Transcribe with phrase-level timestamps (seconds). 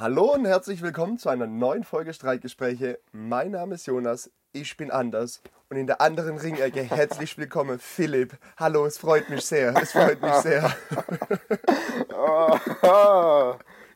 [0.00, 3.00] Hallo und herzlich willkommen zu einer neuen Folge Streitgespräche.
[3.10, 8.38] Mein Name ist Jonas, ich bin anders und in der anderen Ringecke herzlich willkommen Philipp.
[8.56, 10.72] Hallo, es freut mich sehr, es freut mich sehr.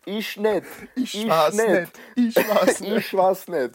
[0.05, 0.67] ich nicht.
[0.97, 1.93] Ich war's nicht.
[2.17, 2.97] Ich war's nicht.
[2.97, 3.75] Ich war's nicht.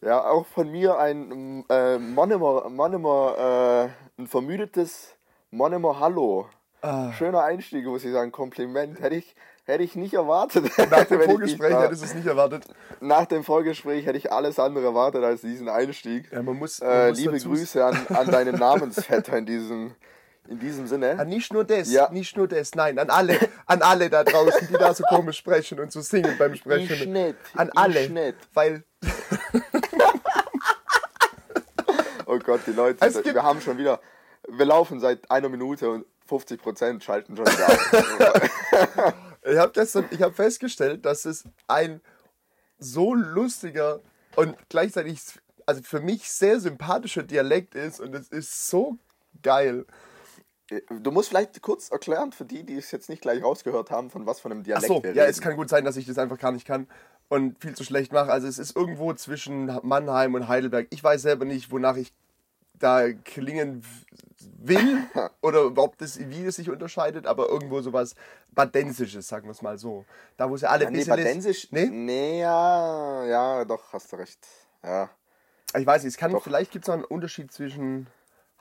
[0.00, 5.14] Ja, auch von mir ein äh, Monomer, Monomer, äh, ein vermüdetes
[5.52, 6.48] Monomer Hallo.
[6.82, 7.12] Ah.
[7.12, 8.32] Schöner Einstieg, muss ich sagen.
[8.32, 9.00] Kompliment.
[9.00, 9.34] Hätte ich,
[9.66, 10.64] hätte ich nicht erwartet.
[10.90, 12.64] Nach dem ich Vorgespräch hättest du es nicht erwartet.
[13.00, 16.30] Nach dem Vorgespräch hätte ich alles andere erwartet als diesen Einstieg.
[16.32, 19.94] Ja, man muss, man Äh, muss liebe Grüße an, an deinen Namensvetter in diesem,
[20.48, 21.16] in diesem Sinne.
[21.18, 22.08] Ah, nicht nur das, Ja.
[22.10, 25.80] nicht nur das, nein, an alle, an alle da draußen, die da so komisch sprechen
[25.80, 26.92] und so singen beim Sprechen.
[26.94, 28.36] Ich nicht, An ich alle, nicht.
[28.54, 28.84] weil
[32.28, 34.00] Oh Gott, die Leute, Es wir haben schon wieder,
[34.48, 37.68] wir laufen seit einer Minute und 50 Prozent schalten schon wieder
[39.08, 39.14] ab.
[39.48, 42.00] Ich habe gestern, ich habe festgestellt, dass es ein
[42.78, 44.00] so lustiger
[44.34, 45.20] und gleichzeitig,
[45.64, 48.98] also für mich sehr sympathischer Dialekt ist und es ist so
[49.42, 49.86] geil.
[51.00, 54.26] Du musst vielleicht kurz erklären für die, die es jetzt nicht gleich rausgehört haben, von
[54.26, 55.30] was von einem Ach Dialekt so, wir ja, reden.
[55.30, 56.88] es kann gut sein, dass ich das einfach gar nicht kann
[57.28, 58.32] und viel zu schlecht mache.
[58.32, 60.88] Also es ist irgendwo zwischen Mannheim und Heidelberg.
[60.90, 62.12] Ich weiß selber nicht, wonach ich
[62.78, 63.82] da klingen
[64.58, 64.98] will
[65.42, 68.14] oder ob das, wie es sich unterscheidet, aber irgendwo sowas
[68.52, 70.04] Badensisches, sagen wir es mal so.
[70.36, 71.86] Da, wo sie alle Ja, nee, Badensisch, Nee?
[71.86, 74.38] nee, ja, ja, doch, hast du recht.
[74.82, 75.10] Ja.
[75.76, 76.42] Ich weiß nicht, es kann, Doch.
[76.42, 78.06] vielleicht gibt es noch einen Unterschied zwischen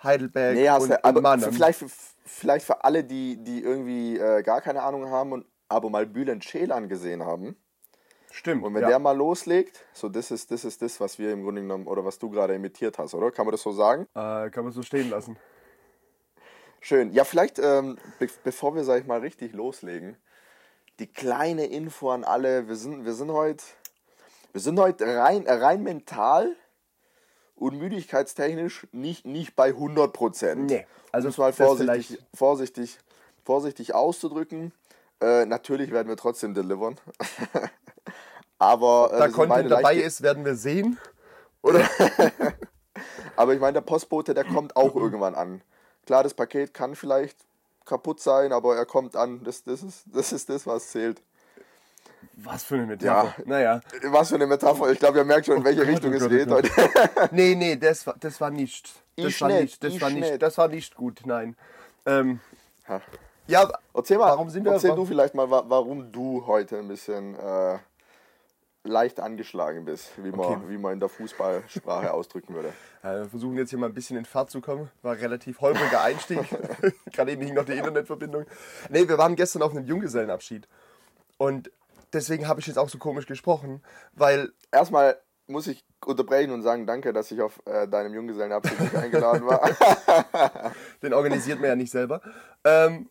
[0.04, 1.54] Heidelberg Nee, und, du, und aber Mannheim.
[1.54, 1.90] vielleicht, für-
[2.26, 6.44] vielleicht für alle, die, die irgendwie äh, gar keine Ahnung haben und aber mal Bülent
[6.44, 7.56] Ceylan gesehen haben.
[8.36, 8.66] Stimmt.
[8.66, 8.90] Und wenn ja.
[8.90, 12.04] der mal loslegt, so das ist das ist das, was wir im Grunde genommen oder
[12.04, 13.32] was du gerade imitiert hast, oder?
[13.32, 14.08] Kann man das so sagen?
[14.14, 15.38] äh, kann man so stehen lassen.
[16.82, 17.14] Schön.
[17.14, 20.18] Ja, vielleicht, ähm, be bevor wir, sag ich mal, richtig loslegen,
[21.00, 22.68] die kleine Info an alle.
[22.68, 23.64] Wir sind, wir sind heute,
[24.52, 26.58] wir sind heute rein, rein mental
[27.56, 30.66] und müdigkeitstechnisch nicht, nicht bei 100 Prozent.
[30.66, 33.00] Nee, also um es mal vorsichtig, vorsichtig,
[33.46, 34.74] vorsichtig auszudrücken.
[35.22, 36.96] Äh, natürlich werden wir trotzdem delivern.
[38.60, 40.98] Aber, äh, Da Content dabei ist, werden wir sehen.
[43.36, 45.62] Aber ich meine, der Postbote, der kommt auch irgendwann an.
[46.06, 47.38] Klar, das Paket kann vielleicht
[47.86, 49.44] kaputt sein, aber er kommt an.
[49.44, 51.22] Das, das, ist, das ist das, was zählt.
[52.38, 53.36] Was für eine Metapher.
[53.38, 53.44] Ja.
[53.46, 53.82] Naja.
[54.06, 54.92] Was für eine Metapher.
[54.92, 56.72] Ich glaube, ihr merkt schon, in welche Gott, Richtung oh es Gott, oh geht Gott.
[56.78, 57.30] heute.
[57.36, 58.92] Nee, nee, das war, das war nicht.
[59.16, 59.84] Das Ich war nicht.
[59.84, 60.42] Das war nicht.
[60.42, 61.56] Das war nicht gut, nein.
[62.06, 62.40] Ähm.
[63.48, 66.88] Ja, Erzähl mal, Warum sind wir- erzähl du vielleicht mal, wa- warum du heute ein
[66.88, 67.78] bisschen äh,
[68.84, 70.58] leicht angeschlagen bist, wie man, Okay.
[70.68, 72.70] wie man in der Fußballsprache ausdrücken würde.
[73.04, 74.90] äh, wir versuchen jetzt hier mal ein bisschen in Fahrt zu kommen.
[75.02, 76.40] War ein relativ holpriger Einstieg.
[77.14, 78.46] Gerade eben hing noch die Internetverbindung.
[78.90, 80.68] Nee, wir waren gestern auf einem Junggesellenabschied.
[81.38, 81.72] Und
[82.14, 83.82] deswegen habe ich jetzt auch so komisch gesprochen,
[84.14, 85.18] weil Erstmal
[85.48, 89.62] muss ich unterbrechen und sagen, danke, dass ich auf äh, deinem Junggesellenabschied eingeladen war.
[91.02, 92.22] Den organisiert man ja nicht selber.
[92.64, 93.10] Ähm,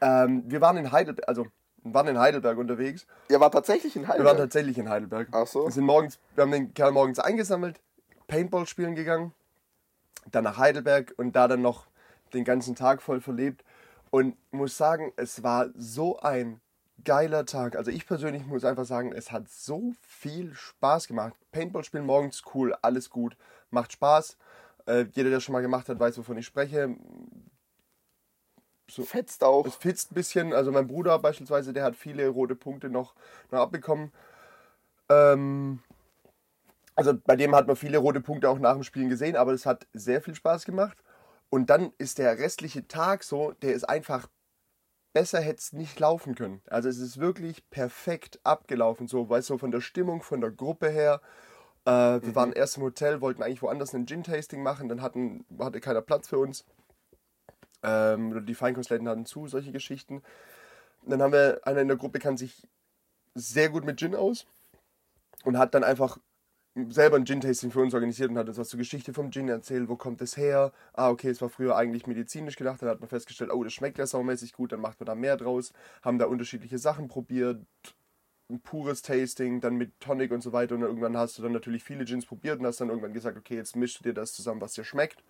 [0.00, 1.46] ähm, wir waren in Heidelberg, also
[1.82, 3.06] waren in Heidelberg unterwegs.
[3.28, 4.38] Ihr war tatsächlich in Wir waren Heidelberg.
[4.38, 5.28] tatsächlich in Heidelberg.
[5.32, 5.64] Ach so.
[5.64, 7.80] Wir sind morgens, wir haben den Kerl morgens eingesammelt,
[8.28, 9.32] Paintball spielen gegangen,
[10.30, 11.86] dann nach Heidelberg und da dann noch
[12.34, 13.64] den ganzen Tag voll verlebt.
[14.10, 16.60] Und muss sagen, es war so ein
[17.06, 17.76] geiler Tag.
[17.76, 21.34] Also ich persönlich muss einfach sagen, es hat so viel Spaß gemacht.
[21.52, 23.38] Paintball spielen morgens cool, alles gut,
[23.70, 24.36] macht Spaß.
[24.86, 26.94] Äh, jeder, der schon mal gemacht hat, weiß, wovon ich spreche.
[28.88, 29.66] Fetzt auch.
[29.66, 30.52] Es fitzt ein bisschen.
[30.52, 33.14] Also mein Bruder beispielsweise, der hat viele rote Punkte noch,
[33.50, 34.12] noch abbekommen.
[35.08, 35.80] Ähm,
[36.94, 39.66] also bei dem hat man viele rote Punkte auch nach dem Spielen gesehen, aber es
[39.66, 40.98] hat sehr viel Spaß gemacht.
[41.48, 44.28] Und dann ist der restliche Tag so, der ist einfach
[45.16, 46.60] besser hätte es nicht laufen können.
[46.66, 50.90] Also es ist wirklich perfekt abgelaufen, so, weißt du, von der Stimmung, von der Gruppe
[50.90, 51.22] her.
[51.86, 55.80] Äh, wir waren erst im Hotel, wollten eigentlich woanders ein Gin-Tasting machen, dann hatten, hatte
[55.80, 56.66] keiner Platz für uns.
[57.82, 60.16] Ähm, oder die Feinkostläden hatten zu, solche Geschichten.
[61.00, 62.68] Und dann haben wir, einer in der Gruppe kann sich
[63.34, 64.44] sehr gut mit Gin aus
[65.44, 66.18] und hat dann einfach
[66.90, 69.88] selber ein Gin-Tasting für uns organisiert und hat uns was zur Geschichte vom Gin erzählt,
[69.88, 70.72] wo kommt es her?
[70.92, 73.98] Ah, okay, es war früher eigentlich medizinisch gedacht, dann hat man festgestellt, oh, das schmeckt
[73.98, 77.64] ja saumäßig gut, dann macht man da mehr draus, haben da unterschiedliche Sachen probiert,
[78.48, 80.74] ein pures Tasting, dann mit Tonic und so weiter.
[80.74, 83.56] Und irgendwann hast du dann natürlich viele Gins probiert und hast dann irgendwann gesagt, okay,
[83.56, 85.24] jetzt mischst du dir das zusammen, was dir schmeckt.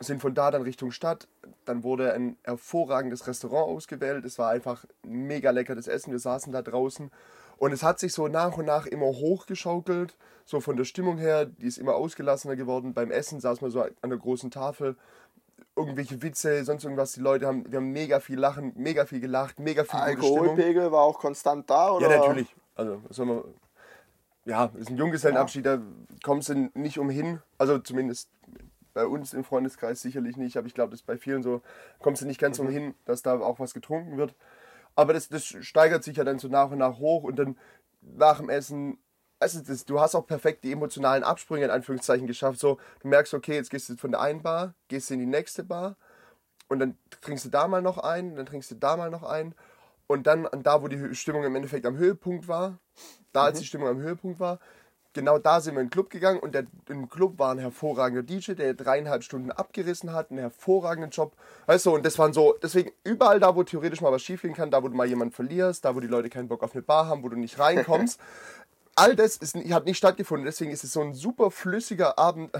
[0.00, 1.28] Sind von da dann Richtung Stadt,
[1.64, 6.62] dann wurde ein hervorragendes Restaurant ausgewählt, es war einfach mega leckeres Essen, wir saßen da
[6.62, 7.10] draußen
[7.62, 11.46] und es hat sich so nach und nach immer hochgeschaukelt, so von der Stimmung her,
[11.46, 12.92] die ist immer ausgelassener geworden.
[12.92, 14.96] Beim Essen saß man so an der großen Tafel,
[15.76, 17.12] irgendwelche Witze, sonst irgendwas.
[17.12, 20.00] Die Leute haben, wir haben mega viel Lachen, mega viel gelacht, mega viel.
[20.00, 22.10] Alkoholpegel war auch konstant da, oder?
[22.10, 22.52] Ja, natürlich.
[22.74, 23.44] Also, was soll man,
[24.44, 25.80] ja, ist ein Junggesellenabschied, da
[26.24, 27.40] kommst du nicht umhin.
[27.58, 28.28] Also zumindest
[28.92, 31.62] bei uns im Freundeskreis sicherlich nicht, aber ich glaube, das ist bei vielen so,
[32.00, 32.66] kommst du nicht ganz Mhm.
[32.66, 34.34] umhin, dass da auch was getrunken wird.
[34.94, 37.58] Aber das, das steigert sich ja dann so nach und nach hoch und dann
[38.00, 38.98] nach dem Essen,
[39.38, 42.58] also das, du hast auch perfekt die emotionalen Absprünge in Anführungszeichen geschafft.
[42.60, 45.26] So, du merkst, okay, jetzt gehst du von der einen Bar, gehst du in die
[45.26, 45.96] nächste Bar
[46.68, 49.54] und dann trinkst du da mal noch ein, dann trinkst du da mal noch ein
[50.06, 52.78] und dann an da, wo die Stimmung im Endeffekt am Höhepunkt war,
[53.32, 54.58] da als die Stimmung am Höhepunkt war,
[55.12, 58.22] genau da sind wir in den Club gegangen und der, im Club war ein hervorragender
[58.22, 61.34] DJ, der dreieinhalb Stunden abgerissen hat, einen hervorragenden Job.
[61.66, 64.70] Weißt du, und das waren so, deswegen überall da, wo theoretisch mal was schiefgehen kann,
[64.70, 67.06] da, wo du mal jemanden verlierst, da, wo die Leute keinen Bock auf eine Bar
[67.06, 68.20] haben, wo du nicht reinkommst,
[68.96, 70.46] all das ist, hat nicht stattgefunden.
[70.46, 72.50] Deswegen ist es so ein super flüssiger Abend,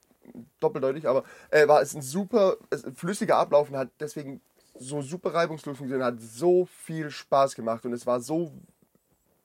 [0.60, 4.40] doppeldeutig, aber äh, war es ein super es, flüssiger Ablauf und hat deswegen
[4.78, 8.52] so super reibungslos funktioniert, hat so viel Spaß gemacht und es war so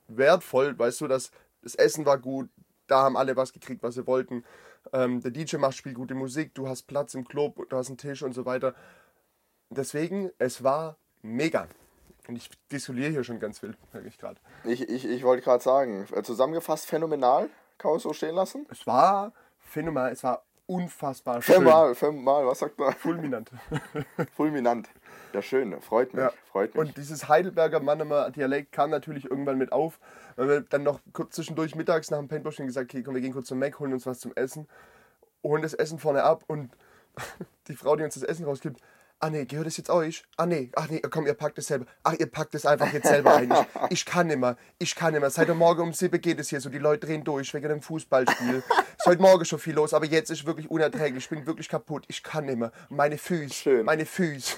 [0.08, 1.31] wertvoll, weißt du, dass
[1.62, 2.50] das Essen war gut,
[2.88, 4.44] da haben alle was gekriegt, was sie wollten.
[4.94, 7.98] Ähm, der DJ macht, spielt gute Musik, du hast Platz im Club, du hast einen
[7.98, 8.75] Tisch und so weiter.
[9.69, 11.68] Deswegen, es war mega.
[12.28, 14.40] Und ich diskutiere hier schon ganz wild, merke ich gerade.
[14.63, 18.68] Ich, ich, ich wollte gerade sagen, äh, zusammengefasst phänomenal, kann man so stehen lassen?
[18.69, 21.56] Es war phänomenal, es war unfassbar schön.
[21.56, 22.94] Fünfmal, fünfmal, was sagt man?
[22.94, 23.52] Fulminant.
[24.36, 24.90] Fulminant.
[25.33, 26.31] Ja, schön, freut mich, Ja.
[26.51, 26.80] freut mich.
[26.80, 30.00] Und dieses Heidelberger Mannemer Dialekt kam natürlich irgendwann mit auf,
[30.36, 33.22] weil wir dann noch kurz zwischendurch mittags nach dem Paintball stehen gesagt, okay, komm, wir
[33.22, 34.68] gehen kurz zum Mac, holen uns was zum Essen,
[35.44, 36.72] holen das Essen vorne ab und
[37.68, 38.81] die Frau, die uns das Essen rausgibt,
[39.22, 40.24] ah nee, gehört das jetzt euch?
[40.36, 41.86] Ah nee, ach nee, komm, ihr packt es selber.
[42.04, 43.51] Ach, ihr packt es einfach jetzt selber ein.
[43.51, 43.57] Ich,
[43.92, 45.30] ich kann nimmer, ich kann nimmer.
[45.30, 48.63] Seit Morgen um 7 geht es hier so, die Leute drehen durch wegen dem Fußballspiel.
[48.98, 51.24] Ist heute Morgen schon viel los, aber jetzt ist wirklich unerträglich.
[51.25, 52.72] Ich bin wirklich kaputt, ich kann nimmer.
[52.89, 53.86] Meine Füße, Schön.
[53.86, 54.56] meine Füße.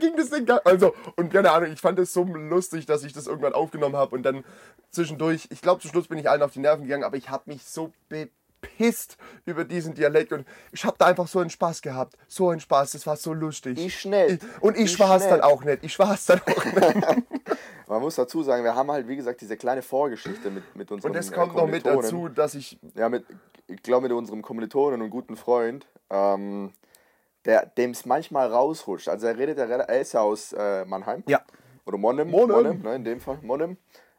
[0.00, 0.60] Ging das den Gang.
[0.64, 4.14] Also, und keine Ahnung, ich fand es so lustig, dass ich das irgendwann aufgenommen habe
[4.14, 4.44] und dann
[4.90, 7.44] zwischendurch, ich glaube, zum Schluss bin ich allen auf die Nerven gegangen, aber ich habe
[7.46, 9.16] mich so bepisst
[9.46, 12.16] über diesen Dialekt und ich habe da einfach so einen Spaß gehabt.
[12.28, 13.78] So einen Spaß, das war so lustig.
[13.78, 14.38] Ich schnell.
[14.60, 15.84] und ich, Ich war es dann auch nicht.
[15.84, 17.06] Ich war es dann auch nicht.
[17.90, 21.10] Man muss dazu sagen, wir haben halt, wie gesagt, diese kleine Vorgeschichte mit, mit unseren
[21.10, 22.78] Und es äh, kommt noch mit dazu, dass ich.
[22.94, 23.24] Ja, mit,
[23.66, 26.72] ich glaube, mit unserem Kommilitonen und guten Freund, ähm,
[27.46, 29.08] dem es manchmal rausrutscht.
[29.08, 31.22] Also er redet ja, er ist ja aus äh, Mannheim.
[31.26, 31.40] Ja.
[31.86, 32.30] Oder Monnem.
[32.30, 32.82] Monnem.
[32.82, 33.38] ne, in dem Fall.
[33.42, 33.76] Monnem.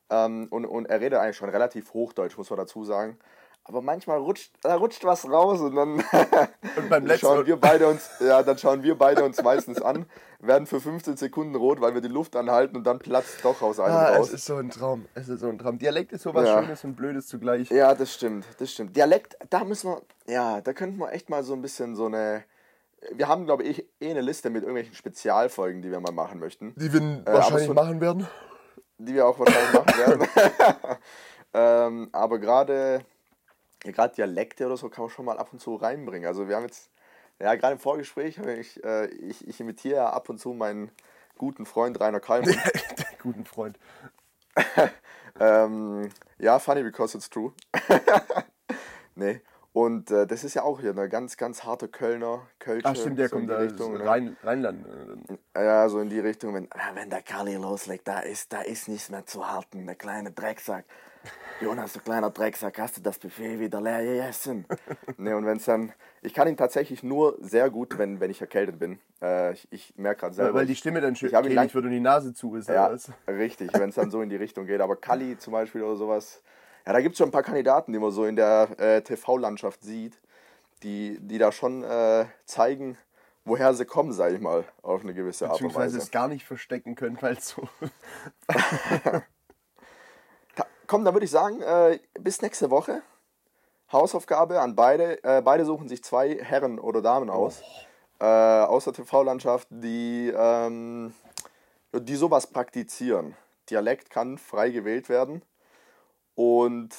[0.10, 3.18] Ähm, und, und er redet eigentlich schon relativ Hochdeutsch, muss man dazu sagen.
[3.64, 6.04] Aber manchmal rutscht, da rutscht was raus und dann
[6.78, 10.08] Und beim letzten schauen wir beide uns, ja, dann schauen wir beide uns meistens an,
[10.40, 13.80] werden für 15 Sekunden rot, weil wir die Luft anhalten und dann platzt doch aus
[13.80, 14.30] einem Ah, raus.
[14.30, 15.06] es ist so ein Traum.
[15.14, 15.78] Es ist so ein Traum.
[15.78, 16.62] Dialekt ist sowas Ja.
[16.64, 17.70] Schönes und Blödes zugleich.
[17.70, 18.96] Ja, das stimmt, das stimmt.
[18.96, 22.44] Dialekt, da müssen wir, ja, da könnten wir echt mal so ein bisschen so eine.
[23.14, 26.74] Wir haben, glaube ich, eh eine Liste mit irgendwelchen Spezialfolgen, die wir mal machen möchten.
[26.76, 28.28] Die wir Äh, wahrscheinlich so- machen werden.
[29.00, 30.28] Die wir auch wahrscheinlich machen werden.
[31.54, 33.04] ähm, aber gerade,
[33.80, 36.28] gerade Dialekte oder so kann man schon mal ab und zu reinbringen.
[36.28, 36.92] Also wir haben jetzt,
[37.40, 40.92] ja, gerade im Vorgespräch, ich, äh, ich, ich imitiere ja ab und zu meinen
[41.40, 42.46] guten Freund Rainer Kalm.
[43.24, 43.78] Guten Freund.
[45.40, 46.10] ähm,
[46.40, 47.54] ja, funny because it's true.
[49.16, 49.42] nee.
[49.74, 52.88] Und äh, das ist ja auch hier eine ganz, ganz harte Kölner, Kölsche.
[52.88, 54.06] Ach stimmt, der so in kommt die da Richtung, ne?
[54.06, 54.86] Rhein, Rheinland.
[55.56, 58.62] äh, Ja, so in die Richtung, wenn, ah, wenn der Kali loslegt, da ist, da
[58.62, 60.84] ist nichts mehr zu halten, der kleine Drecksack.
[61.62, 64.66] Jonas, du kleiner Drecksack, hast du das Buffet wieder leer gegessen?
[65.18, 68.42] ne, und wenn es dann, ich kann ihn tatsächlich nur sehr gut, wenn, wenn ich
[68.42, 69.00] erkältet bin.
[69.22, 70.56] Äh, ich ich merke gerade selber.
[70.56, 72.68] Weil die Stimme dann schön ich hab ihn lang- wird und die Nase zu ist.
[72.68, 72.94] Ja,
[73.28, 74.82] richtig, wenn es dann so in die Richtung geht.
[74.82, 76.42] Aber Kali zum Beispiel oder sowas,
[76.86, 79.84] ja, da gibt es schon ein paar Kandidaten, die man so in der äh, TV-Landschaft
[79.84, 80.20] sieht,
[80.84, 82.98] die, die da schon äh, zeigen,
[83.46, 86.06] woher sie kommen, sage ich mal, auf eine gewisse Art und Beziehungsweise Weise.
[86.06, 87.68] es gar nicht verstecken können, weil es so.
[90.88, 93.02] Komm, dann würde ich sagen, äh, bis nächste Woche.
[93.92, 95.24] Hausaufgabe an beide.
[95.24, 97.62] Äh, beide suchen sich zwei Herren oder Damen aus.
[98.20, 101.14] Äh, aus der TV-Landschaft, die, ähm,
[101.94, 103.36] die sowas praktizieren.
[103.70, 105.42] Dialekt kann frei gewählt werden.
[106.36, 106.96] Und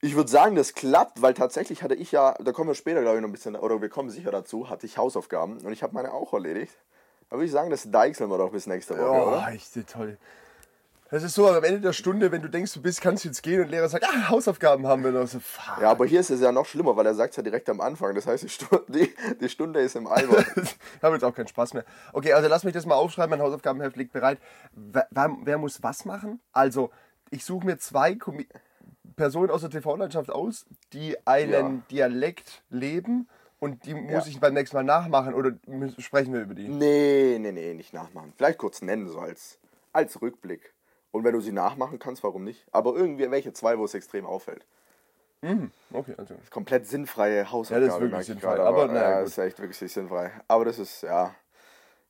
[0.00, 3.16] ich würde sagen, das klappt, weil tatsächlich hatte ich ja, da kommen wir später, glaube
[3.16, 5.94] ich, noch ein bisschen, oder wir kommen sicher dazu, hatte ich Hausaufgaben und ich habe
[5.94, 6.72] meine auch erledigt.
[7.30, 9.48] Da würde ich sagen, das deichseln wir doch bis nächste Woche, Oh, oder?
[9.52, 10.16] echt toll.
[11.10, 13.60] Das ist so am Ende der Stunde, wenn du denkst, du bist, kannst jetzt gehen
[13.62, 15.26] und der Lehrer sagt, ah, Hausaufgaben haben wir noch.
[15.26, 15.80] So, fuck.
[15.80, 17.80] Ja, aber hier ist es ja noch schlimmer, weil er sagt es ja direkt am
[17.80, 18.14] Anfang.
[18.14, 20.38] Das heißt, die Stunde, die, die Stunde ist im Eimer.
[20.56, 21.84] ich habe jetzt auch keinen Spaß mehr.
[22.12, 23.30] Okay, also lass mich das mal aufschreiben.
[23.30, 24.38] Mein Hausaufgabenheft liegt bereit.
[24.72, 26.40] Wer, wer, wer muss was machen?
[26.52, 26.90] Also,
[27.30, 28.46] ich suche mir zwei Komi
[29.16, 31.82] Personen aus der TV-Landschaft aus, die einen Ja.
[31.90, 35.52] Dialekt leben und die muss ich beim nächsten Mal nachmachen oder
[35.98, 36.68] sprechen wir über die?
[36.68, 38.32] Nee, nee, nee, nicht nachmachen.
[38.36, 39.58] Vielleicht kurz nennen, so als,
[39.92, 40.72] als Rückblick.
[41.10, 42.64] Und wenn du sie nachmachen kannst, warum nicht?
[42.70, 44.64] Aber irgendwie welche zwei, wo es extrem auffällt.
[45.92, 46.34] Okay, also.
[46.50, 47.80] Komplett sinnfreie Hausaufgabe.
[47.82, 49.28] Ja, das ist wirklich sinnfrei, gerade, aber aber naja, ja, gut.
[49.28, 50.32] ist echt wirklich sinnfrei.
[50.48, 51.34] Aber das ist, ja,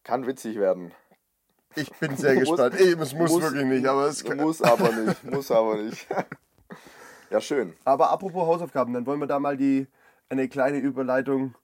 [0.02, 0.92] kann witzig werden.
[1.74, 2.74] Ich bin sehr Muss- gespannt.
[2.80, 4.38] Ey, es muss, muss- wirklich nicht, aber es kann.
[4.38, 6.06] Muss aber nicht, muss aber nicht.
[7.30, 7.74] ja, schön.
[7.84, 9.86] Aber apropos Hausaufgaben, dann wollen wir da mal die
[10.28, 11.54] eine kleine Überleitung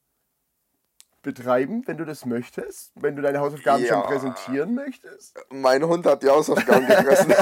[1.22, 2.92] betreiben, wenn du das möchtest.
[2.96, 3.94] Wenn du deine Hausaufgaben Ja.
[3.94, 5.38] schon präsentieren möchtest.
[5.50, 7.32] Mein Hund hat die Hausaufgaben gefressen.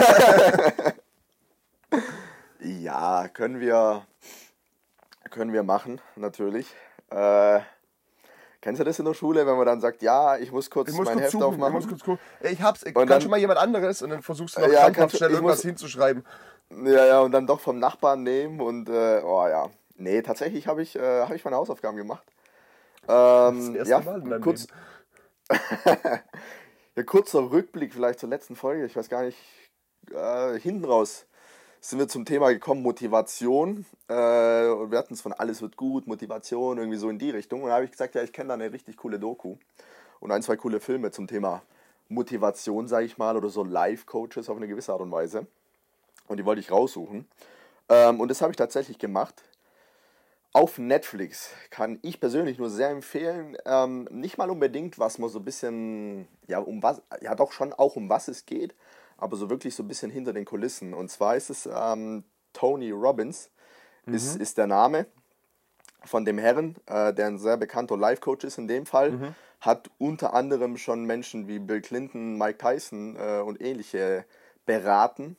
[2.83, 4.07] ja, können wir,
[5.31, 6.73] können wir machen, natürlich.
[7.11, 7.61] Äh,
[8.63, 10.95] kennst du das in der Schule, wenn man dann sagt, ja, ich muss kurz Ich
[10.97, 11.73] muss mein kurz Heft suchen, ich aufmachen?
[11.75, 12.19] muss kurz gucken.
[12.41, 14.69] Ich hab's, ich Und kann dann- schon mal jemand anderes und dann versuchst du noch
[14.69, 16.25] Ja, krampfhaft schnell ich irgendwas muss- hinzuschreiben.
[16.85, 19.69] Ja, ja, und dann doch vom Nachbarn nehmen und, äh, oh ja.
[19.97, 22.25] Nee, tatsächlich habe ich, äh, hab ich meine Hausaufgaben gemacht.
[23.09, 24.67] Ähm, Das erste ja, Mal in deinem kurz,
[26.97, 28.85] ja, kurzer Rückblick vielleicht zur letzten Folge.
[28.87, 29.39] Ich weiß gar nicht,
[30.13, 31.27] äh, hinten raus
[31.83, 33.85] sind wir zum Thema gekommen, Motivation.
[34.09, 37.63] Äh, und wir hatten es von alles wird gut, Motivation, irgendwie so in die Richtung.
[37.63, 39.57] Und da habe ich gesagt, ja, ich kenne da eine richtig coole Doku
[40.21, 41.63] und ein, zwei coole Filme zum Thema
[42.09, 45.47] Motivation, sage ich mal, oder so Life-Coaches auf eine gewisse Art und Weise.
[46.29, 47.27] Und die wollte ich raussuchen.
[47.89, 49.43] Ähm, und das habe ich tatsächlich gemacht.
[50.53, 53.57] Auf Netflix kann ich persönlich nur sehr empfehlen.
[53.65, 57.73] Ähm, nicht mal unbedingt, was man so ein bisschen, ja, um was, ja doch schon
[57.73, 58.73] auch um was es geht,
[59.23, 60.95] aber so wirklich so ein bisschen hinter den Kulissen.
[60.95, 63.51] Und zwar ist es ähm, Tony Robbins,
[64.07, 65.07] ist, ist der Name
[66.05, 70.35] von dem Herren, äh, der ein sehr bekannter Life-Coach ist in dem Fall, hat unter
[70.35, 74.25] anderem schon Menschen wie Bill Clinton, Mike Tyson äh, und ähnliche
[74.67, 75.37] beraten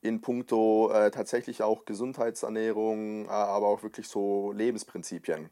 [0.00, 5.50] in puncto äh, tatsächlich auch Gesundheitsernährung, äh, aber auch wirklich so Lebensprinzipien.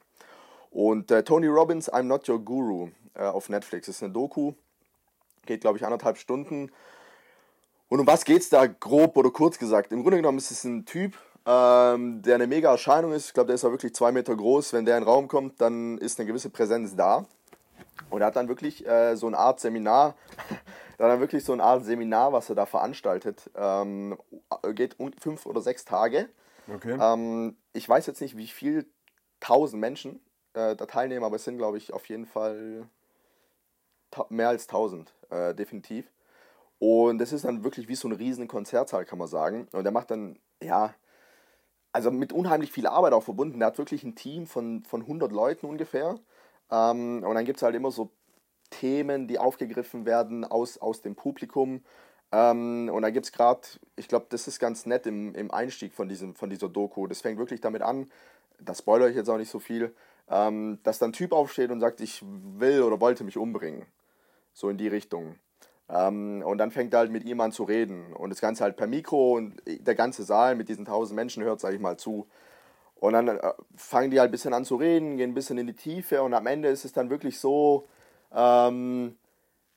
[0.70, 4.54] Und äh, Tony Robbins, I'm Not Your Guru äh, auf Netflix, ist eine Doku,
[5.44, 6.70] geht glaube ich anderthalb Stunden.
[7.88, 9.92] Und um was geht's da grob oder kurz gesagt?
[9.92, 13.26] Im Grunde genommen ist es ein Typ, ähm, der eine mega Erscheinung ist.
[13.26, 14.72] Ich glaube, der ist ja wirklich zwei Meter groß.
[14.72, 17.26] Wenn der in den Raum kommt, dann ist eine gewisse Präsenz da.
[18.10, 20.14] Und er hat dann wirklich äh, so eine Art Seminar,
[20.48, 23.50] hat dann wirklich so eine Art Seminar, was er da veranstaltet.
[23.54, 24.18] Ähm,
[24.72, 26.28] geht um fünf oder sechs Tage.
[26.72, 26.96] Okay.
[27.00, 28.86] Ähm, ich weiß jetzt nicht, wie viel
[29.40, 30.20] tausend Menschen
[30.54, 32.88] äh, da teilnehmen, aber es sind, glaube ich, auf jeden Fall
[34.28, 36.06] mehr als tausend, äh, definitiv.
[36.78, 39.68] Und es ist dann wirklich wie so ein riesen Konzertsaal, kann man sagen.
[39.72, 40.94] Und er macht dann, ja,
[41.92, 43.60] also mit unheimlich viel Arbeit auch verbunden.
[43.60, 46.18] Er hat wirklich ein Team von, von 100 Leuten ungefähr.
[46.70, 48.10] Ähm, und dann gibt es halt immer so
[48.70, 51.84] Themen, die aufgegriffen werden aus, aus dem Publikum.
[52.32, 53.60] Ähm, und da gibt es gerade,
[53.96, 57.06] ich glaube, das ist ganz nett im, im Einstieg von, diesem, von dieser Doku.
[57.06, 58.10] Das fängt wirklich damit an,
[58.60, 59.94] das spoilere ich jetzt auch nicht so viel,
[60.28, 63.86] ähm, dass dann ein Typ aufsteht und sagt, ich will oder wollte mich umbringen.
[64.52, 65.36] So in die Richtung.
[65.88, 68.12] Ähm, und dann fängt er halt mit ihm an zu reden.
[68.14, 71.60] Und das Ganze halt per Mikro und der ganze Saal mit diesen tausend Menschen hört,
[71.60, 72.26] sage ich mal, zu.
[72.96, 75.66] Und dann äh, fangen die halt ein bisschen an zu reden, gehen ein bisschen in
[75.66, 77.86] die Tiefe und am Ende ist es dann wirklich so,
[78.32, 79.16] ähm,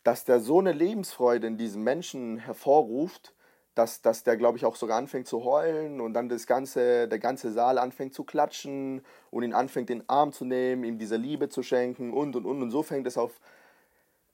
[0.03, 3.33] dass der so eine Lebensfreude in diesem Menschen hervorruft,
[3.75, 7.19] dass, dass der, glaube ich, auch sogar anfängt zu heulen und dann das ganze, der
[7.19, 11.49] ganze Saal anfängt zu klatschen und ihn anfängt, den Arm zu nehmen, ihm diese Liebe
[11.49, 12.61] zu schenken und und und.
[12.61, 13.39] Und so fängt es auf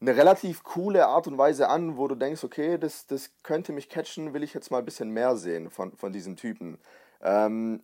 [0.04, 3.88] eine relativ coole Art und Weise an, wo du denkst, okay, das, das könnte mich
[3.90, 6.78] catchen, will ich jetzt mal ein bisschen mehr sehen von, von diesen Typen.
[7.22, 7.82] Ähm,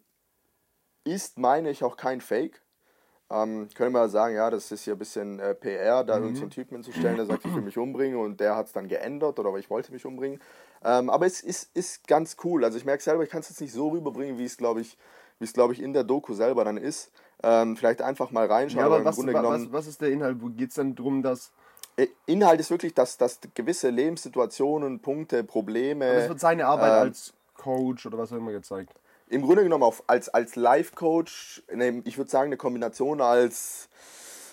[1.05, 2.61] ist, meine ich, auch kein Fake.
[3.31, 6.41] Ähm, können wir sagen, ja, das ist hier ein bisschen äh, PR, da irgendeinen so
[6.43, 9.39] einen Typen hinzustellen, der sagt, ich will mich umbringen und der hat es dann geändert
[9.39, 10.41] oder ich wollte mich umbringen.
[10.83, 12.65] Ähm, aber es ist, ist ganz cool.
[12.65, 14.97] Also ich merke selber, ich kann es jetzt nicht so rüberbringen, wie es, glaube ich,
[15.37, 17.11] wie es, glaube ich, in der Doku selber dann ist.
[17.43, 19.67] Ähm, vielleicht einfach mal reinschauen, ja, aber was, Grunde wa- genommen.
[19.67, 20.41] was, was ist der Inhalt?
[20.41, 21.53] Wo geht es dann darum, dass.
[21.99, 26.13] Äh, Inhalt ist wirklich, dass, dass gewisse Lebenssituationen, Punkte, Probleme.
[26.13, 28.93] Das wird seine Arbeit ähm, als Coach oder was auch immer gezeigt.
[29.27, 33.89] Im Grunde genommen auf, als, als Life-Coach, ne, ich würde sagen, eine Kombination als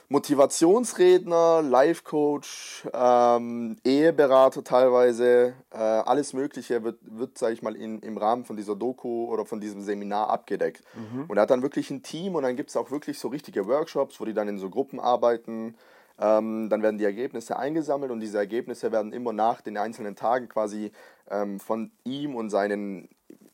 [0.08, 8.16] Motivationsredner, Life-Coach, ähm, Eheberater teilweise, äh, alles Mögliche wird, wird sage ich mal, in, im
[8.16, 10.82] Rahmen von dieser Doku oder von diesem Seminar abgedeckt.
[11.26, 13.66] Und er hat dann wirklich ein Team und dann gibt es auch wirklich so richtige
[13.66, 15.74] Workshops, wo die dann in so Gruppen arbeiten.
[16.18, 20.48] Ähm, dann werden die Ergebnisse eingesammelt und diese Ergebnisse werden immer nach den einzelnen Tagen
[20.48, 20.90] quasi
[21.30, 23.08] ähm, von ihm und seinen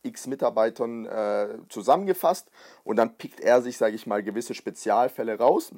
[0.04, 2.50] x Mitarbeitern äh, zusammengefasst
[2.84, 5.72] und dann pickt er sich, sage ich mal, gewisse Spezialfälle raus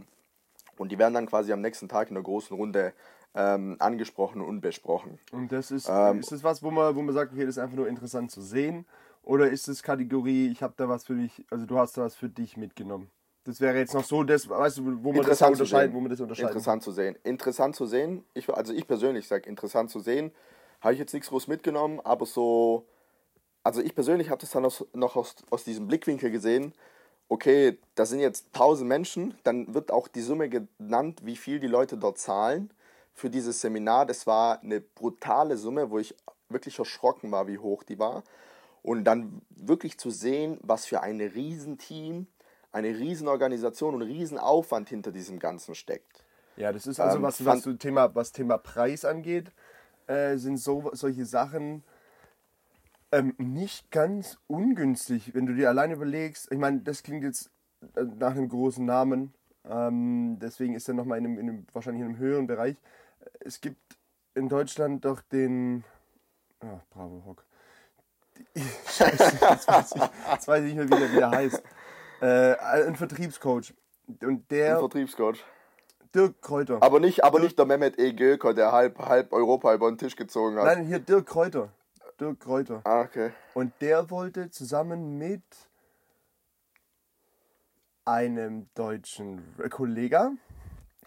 [0.77, 2.93] und die werden dann quasi am nächsten Tag in der großen Runde
[3.35, 5.19] ähm, angesprochen und besprochen.
[5.33, 7.59] Und das ist, Ähm, ist das was, wo man, wo man sagt, okay, das ist
[7.59, 8.87] einfach nur interessant zu sehen?
[9.23, 12.15] Oder ist es Kategorie, ich habe da was für dich, also du hast da was
[12.15, 13.11] für dich mitgenommen?
[13.45, 16.21] Das wäre jetzt noch so, das, weißt du, wo man das unterscheiden, wo man das
[16.21, 16.49] unterscheiden.
[16.49, 17.17] Interessant zu sehen.
[17.25, 18.25] Interessant zu sehen.
[18.33, 20.33] Ich, also ich persönlich sage, interessant zu sehen.
[20.81, 22.87] Habe ich jetzt nichts groß mitgenommen, aber so.
[23.63, 26.75] Also ich persönlich habe das dann aus, noch aus, aus diesem Blickwinkel gesehen.
[27.29, 31.67] Okay, da sind jetzt 1000 Menschen, dann wird auch die Summe genannt, wie viel die
[31.67, 32.71] Leute dort zahlen
[33.15, 34.05] für dieses Seminar.
[34.05, 36.15] Das war eine brutale Summe, wo ich
[36.51, 38.23] wirklich erschrocken war, wie hoch die war.
[38.83, 42.27] Und dann wirklich zu sehen, was für ein Riesenteam,
[42.75, 46.25] eine Riesenorganisation und Riesenaufwand hinter diesem Ganzen steckt.
[46.57, 49.53] Ja, das ist also Ähm, was, was, so Thema, was Thema Preis angeht,
[50.07, 51.85] äh, sind so, solche Sachen
[53.13, 56.51] ähm, nicht ganz ungünstig, wenn du dir allein überlegst.
[56.51, 57.51] Ich meine, das klingt jetzt
[57.95, 59.33] äh, nach einem großen Namen,
[59.69, 62.77] ähm, deswegen ist er nochmal in einem, in einem, wahrscheinlich in einem höheren Bereich.
[63.41, 63.97] Es gibt
[64.35, 65.85] in Deutschland doch den.
[66.61, 67.45] Ah, bravo, Hock.
[68.89, 70.03] Scheiße, jetzt weiß, ich,
[70.33, 71.63] jetzt weiß ich nicht mehr, wie der, wie der heißt.
[72.25, 73.75] Äh, ein Vertriebscoach.
[74.09, 75.45] Und Ein der, Vertriebscoach.
[76.15, 76.79] Dirk Kräuter.
[76.83, 78.13] Aber nicht, aber nicht der Mehmet E.
[78.13, 80.65] Göker, der halb, halb Europa über den Tisch gezogen hat.
[80.65, 81.71] Nein, hier Dirk Kräuter.
[82.21, 82.81] Dirk Kräuter.
[82.85, 83.33] Ah, okay.
[83.55, 85.43] Und der wollte zusammen mit
[88.05, 90.39] einem deutschen Kollegen,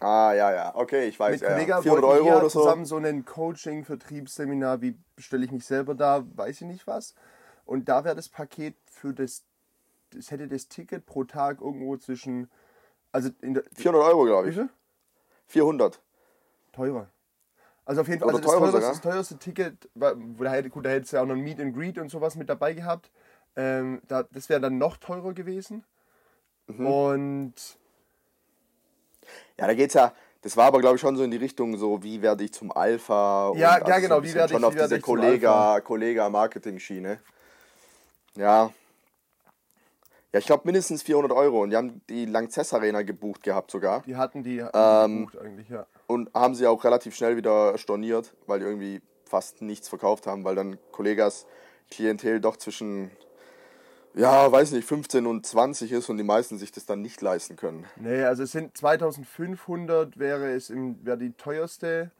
[0.00, 0.72] Ah, ja, ja.
[0.76, 1.32] Okay, ich weiß.
[1.32, 1.54] mit Ja, ja.
[1.54, 2.60] Kollegen 400 wollten Euro wir oder so.
[2.60, 7.16] zusammen so ein Coaching-Vertriebsseminar, wie stelle ich mich selber da, weiß ich nicht was.
[7.64, 9.42] Und da wäre das Paket für das,
[10.10, 12.50] das hätte das Ticket pro Tag irgendwo zwischen,
[13.12, 14.54] also in der, 400 Euro, glaube ich.
[14.54, 14.68] viel?
[15.46, 16.00] 400.
[16.72, 17.08] Teurer.
[17.84, 20.84] Also auf jeden Fall, also das, teuerste, das teuerste Ticket, war- wo da hätte, gut,
[20.84, 23.10] da hättest du ja auch noch ein Meet and Greet und sowas mit dabei gehabt.
[23.56, 25.84] Ähm, da, das wäre dann noch teurer gewesen.
[26.66, 26.86] Mhm.
[26.86, 27.54] Und
[29.58, 30.12] Ja, da geht's ja.
[30.42, 32.70] Das war aber, glaube ich, schon so in die Richtung, so wie werde ich zum
[32.70, 33.52] Alpha.
[33.54, 35.14] Ja, ja, also genau, so wie werde ich- schon wie auf werde diese ich zum
[35.16, 37.18] Kollega, Kollega-Marketing-Schiene.
[38.36, 38.70] Ja.
[40.38, 41.62] Ja, ich glaube mindestens 400 Euro.
[41.62, 44.02] Und die haben die Langzess Arena gebucht gehabt sogar.
[44.02, 45.84] die hatten die Ähm, gebucht eigentlich, ja.
[46.06, 50.44] Und haben sie auch relativ schnell wieder storniert, weil die irgendwie fast nichts verkauft haben,
[50.44, 51.44] weil dann Kollegas
[51.90, 53.10] Klientel doch zwischen,
[54.14, 57.56] ja, weiß nicht, 15 und 20 ist und die meisten sich das dann nicht leisten
[57.56, 57.84] können.
[57.96, 62.12] Nee, also es sind 2500 wäre es im, wäre die teuerste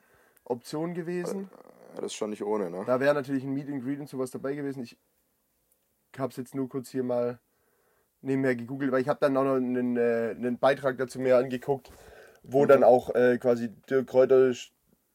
[0.42, 1.50] Option gewesen.
[1.94, 2.82] Ja, das ist schon nicht ohne, ne?
[2.84, 4.82] Da wäre natürlich ein Meet and Greet und sowas dabei gewesen.
[4.82, 4.98] Ich
[6.18, 7.38] habe es jetzt nur kurz hier mal
[8.22, 11.90] nebenher gegoogelt, weil ich habe dann auch noch einen, äh, einen Beitrag dazu mir angeguckt,
[12.42, 14.52] wo dann auch äh, quasi Dirk Kräuter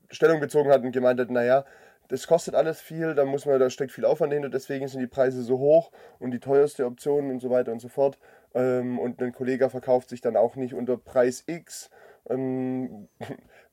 [0.10, 1.66] Stellung bezogen hat und gemeint hat, naja,
[2.10, 5.08] das kostet alles viel, da muss man, da steckt viel Aufwand hinter, deswegen sind die
[5.08, 8.20] Preise so hoch und die teuerste Option und so weiter und so fort.
[8.54, 11.90] Ähm, und ein Kollege verkauft sich dann auch nicht unter Preis X.
[12.30, 13.08] Ähm,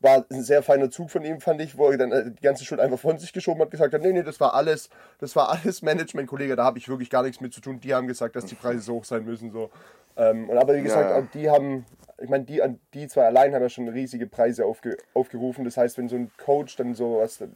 [0.00, 2.64] war ein sehr feiner Zug von ihm, fand ich, wo er dann äh, die ganze
[2.64, 5.50] Schuld einfach von sich geschoben hat, gesagt hat, nee, nee, das war alles, das war
[5.50, 7.80] alles Management-Kollege, da habe ich wirklich gar nichts mit zu tun.
[7.80, 9.52] Die haben gesagt, dass die Preise so hoch sein müssen.
[9.52, 9.70] So.
[10.16, 11.84] Ähm, und aber wie gesagt, Ja, die haben,
[12.18, 12.62] ich meine, die,
[12.94, 15.64] die zwei allein haben ja schon riesige Preise aufge, aufgerufen.
[15.64, 17.54] Das heißt, wenn so ein Coach dann so was, dann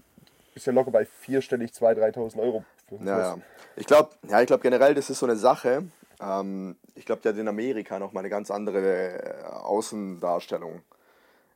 [0.55, 2.65] ist ja locker bei vierstellig 2.000, 3.000 Euro.
[3.05, 3.39] Ja, ja.
[3.77, 5.85] Ich glaube, ja, ich glaube generell, das ist so eine Sache.
[6.21, 10.83] Ähm, ich glaube, der hat in Amerika noch mal eine ganz andere äh, Außendarstellung.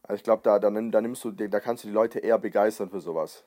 [0.09, 2.39] Also ich glaube, da, da, nimm- da nimmst du, da kannst du die Leute eher
[2.39, 3.45] begeistern für sowas.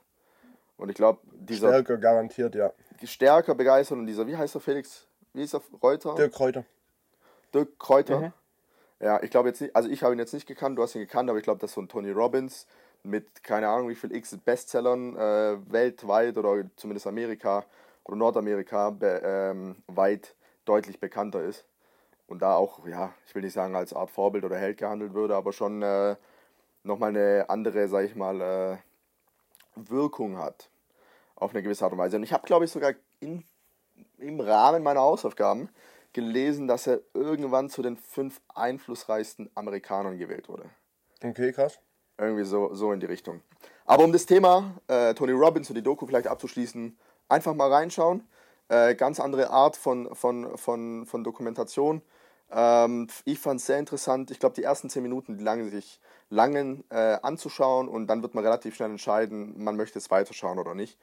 [0.77, 2.71] Und ich glaube, dieser Stärker garantiert, ja.
[3.03, 5.07] stärker begeistern und dieser, wie heißt der Felix?
[5.33, 6.15] Wie ist der Reuter?
[6.15, 6.63] Dirk Kräuter.
[7.53, 8.19] Dirk Kräuter.
[8.19, 8.33] Mhm.
[8.99, 11.01] Ja, ich glaube jetzt nicht, also ich habe ihn jetzt nicht gekannt, du hast ihn
[11.01, 12.67] gekannt, aber ich glaube, das ist so ein Tony Robbins
[13.03, 17.65] mit keine Ahnung wie viel X Bestsellern äh, weltweit oder zumindest Amerika
[18.03, 21.65] oder Nordamerika be, ähm, weit deutlich bekannter ist.
[22.27, 25.35] Und da auch, ja, ich will nicht sagen als Art Vorbild oder Held gehandelt würde,
[25.35, 26.15] aber schon äh,
[26.83, 28.77] nochmal eine andere, sag ich mal, äh,
[29.75, 30.69] Wirkung hat.
[31.35, 32.17] Auf eine gewisse Art und Weise.
[32.17, 33.43] Und ich habe, glaube ich, sogar in,
[34.17, 35.69] im Rahmen meiner Hausaufgaben
[36.13, 40.69] gelesen, dass er irgendwann zu den fünf einflussreichsten Amerikanern gewählt wurde.
[41.23, 41.79] Okay, krass.
[42.17, 43.41] Irgendwie so, so in die Richtung.
[43.85, 46.97] Aber um das Thema äh, Tony Robbins und die Doku vielleicht abzuschließen,
[47.29, 48.27] einfach mal reinschauen.
[48.67, 52.01] Äh, ganz andere Art von, von, von, von Dokumentation.
[52.51, 54.31] Ähm, ich fand es sehr interessant.
[54.31, 55.99] Ich glaube, die ersten zehn Minuten, die langen sich
[56.31, 60.73] langen äh, anzuschauen und dann wird man relativ schnell entscheiden, man möchte es weiterschauen oder
[60.73, 60.97] nicht.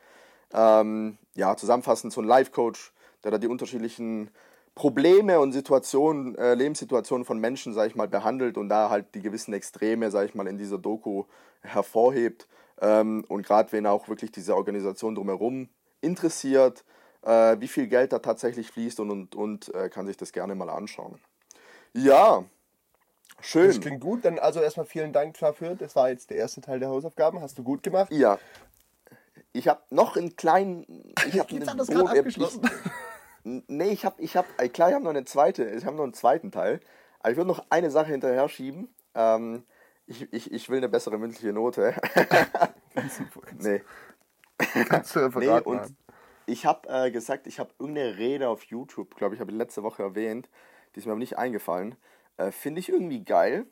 [0.53, 4.31] Ähm, ja, zusammenfassend so ein Life-Coach, der da die unterschiedlichen
[4.75, 9.23] Probleme und Situationen, äh, Lebenssituationen von Menschen, sag ich mal, behandelt und da halt die
[9.23, 11.25] gewissen Extreme, sag ich mal, in dieser Doku
[11.61, 12.49] hervorhebt.
[12.81, 15.69] Ähm, und gerade wenn auch wirklich diese Organisation drumherum
[16.01, 16.85] interessiert,
[17.23, 20.55] äh, wie viel Geld da tatsächlich fließt und, und, und äh, kann sich das gerne
[20.55, 21.19] mal anschauen.
[21.93, 22.45] Ja,
[23.39, 23.81] Das schön.
[23.81, 24.25] klingt gut.
[24.25, 25.75] Dann also erstmal vielen Dank dafür.
[25.75, 27.41] Das war jetzt der erste Teil der Hausaufgaben.
[27.41, 28.13] Hast du gut gemacht.
[28.13, 28.39] Ja.
[29.53, 31.15] Ich habe noch einen kleinen.
[31.27, 32.69] Ich habe hat das gerade abgeschlossen.
[33.45, 36.13] Nee, ich habe, ich habe, klar, ich habe noch eine zweite, ich habe noch einen
[36.13, 36.81] zweiten Teil.
[37.21, 38.93] Aber ich würde noch eine Sache hinterher schieben.
[39.15, 39.65] Ähm,
[40.07, 41.95] ich, ich, ich will eine bessere mündliche Note.
[43.59, 43.83] nee.
[44.89, 45.95] Kannst du Nee, und
[46.47, 49.83] ich habe äh, gesagt, ich habe irgendeine Rede auf YouTube, glaube ich, habe ich letzte
[49.83, 50.49] Woche erwähnt,
[50.95, 51.95] die ist mir aber nicht eingefallen.
[52.39, 53.67] Äh, Finde ich irgendwie geil.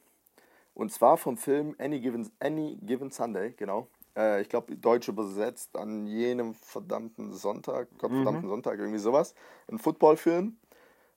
[0.74, 3.88] Und zwar vom Film Any Given, Any Given Sunday, genau.
[4.14, 8.16] Äh, ich glaube, deutsch übersetzt an jenem verdammten Sonntag, Gott Mhm.
[8.16, 9.34] verdammten Sonntag, irgendwie sowas.
[9.70, 10.58] Ein Footballfilm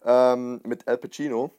[0.05, 1.51] ähm, mit Al Pacino,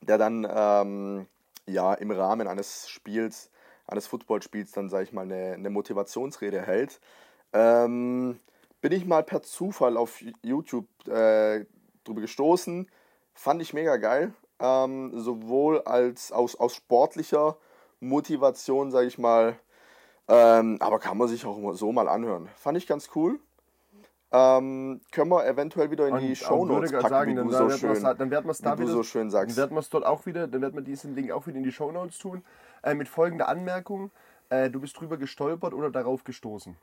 [0.00, 1.26] der dann ähm,
[1.66, 3.50] ja im Rahmen eines Spiels,
[3.86, 7.00] eines Footballspiels dann, sage ich mal, eine, eine Motivationsrede hält.
[7.52, 8.40] Ähm,
[8.80, 11.64] bin ich mal per Zufall auf YouTube äh,
[12.02, 12.90] drüber gestoßen.
[13.34, 14.34] Fand ich mega geil.
[14.62, 17.56] Ähm, sowohl als aus, aus sportlicher
[18.00, 19.56] Motivation, sage ich mal.
[20.28, 22.48] Ähm, aber kann man sich auch so mal anhören.
[22.56, 23.40] Fand ich ganz cool.
[24.34, 27.34] Ähm, können wir eventuell wieder in die Und Show auch würde Notes packen, sagen, wie
[27.34, 29.56] dann, du dann so schön, dann werden wir es da wieder, so schön dann sagst.
[29.58, 31.72] werden wir es dort auch wieder, dann werden wir diesen Link auch wieder in die
[31.72, 32.42] Shownotes tun.
[32.82, 34.10] Äh, mit folgender Anmerkung:
[34.48, 36.76] äh, Du bist drüber gestolpert oder darauf gestoßen.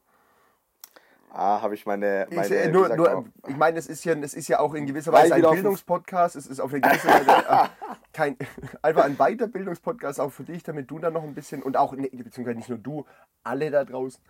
[1.32, 4.34] Ah, habe ich meine, Ich, meine äh, nur, nur, ich meine, es ist ja, es
[4.34, 6.36] ist ja auch in gewisser Weise ein Bildungspodcast.
[6.36, 7.68] Es ist auf eine gewisse Weise äh,
[8.14, 8.38] kein,
[8.82, 12.10] einfach ein Weiterbildungspodcast auch für dich, damit du dann noch ein bisschen und auch, nee,
[12.10, 13.06] beziehungsweise nicht nur du,
[13.44, 14.22] alle da draußen.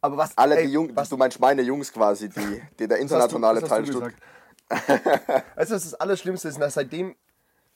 [0.00, 2.98] Aber was alle ey, die Jungs, was du meinst meine Jungs quasi, die, die der
[2.98, 4.16] internationale Teilstück.
[4.16, 4.22] gesagt?
[5.56, 7.16] Also das ist das Allerschlimmste ist, dass seitdem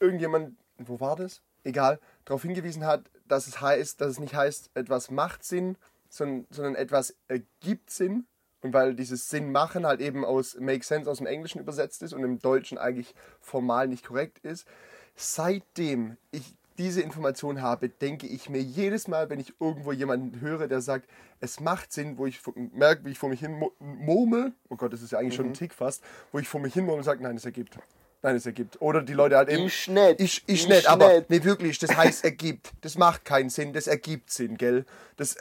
[0.01, 1.43] irgendjemand, wo war das?
[1.65, 5.77] Egal, darauf hingewiesen hat, dass es heißt, dass es nicht heißt, etwas macht Sinn,
[6.09, 8.27] sondern, sondern etwas ergibt Sinn.
[8.65, 12.15] Und weil dieses Sinn machen halt eben aus Make Sense aus dem Englischen übersetzt ist
[12.15, 14.67] und im Deutschen eigentlich formal nicht korrekt ist.
[15.15, 20.67] Seitdem ich diese Information habe, denke ich mir jedes Mal, wenn ich irgendwo jemanden höre,
[20.67, 22.41] der sagt, es macht Sinn, wo ich
[22.73, 25.55] merke, wie ich vor mich hin murmel, oh Gott, das ist ja eigentlich schon ein
[25.55, 27.79] Tick fast, wo ich vor mich hin murmel und sage, nein, es ergibt.
[28.23, 28.81] Nein, es ergibt.
[28.81, 29.67] Oder die Leute halt eben.
[29.67, 30.21] Ich nicht.
[30.21, 32.73] Ich, ich, Ich nicht, aber nee, wirklich, das heißt ergibt.
[32.81, 34.87] Das macht keinen Sinn, das ergibt Sinn, gell?
[35.19, 35.37] Das,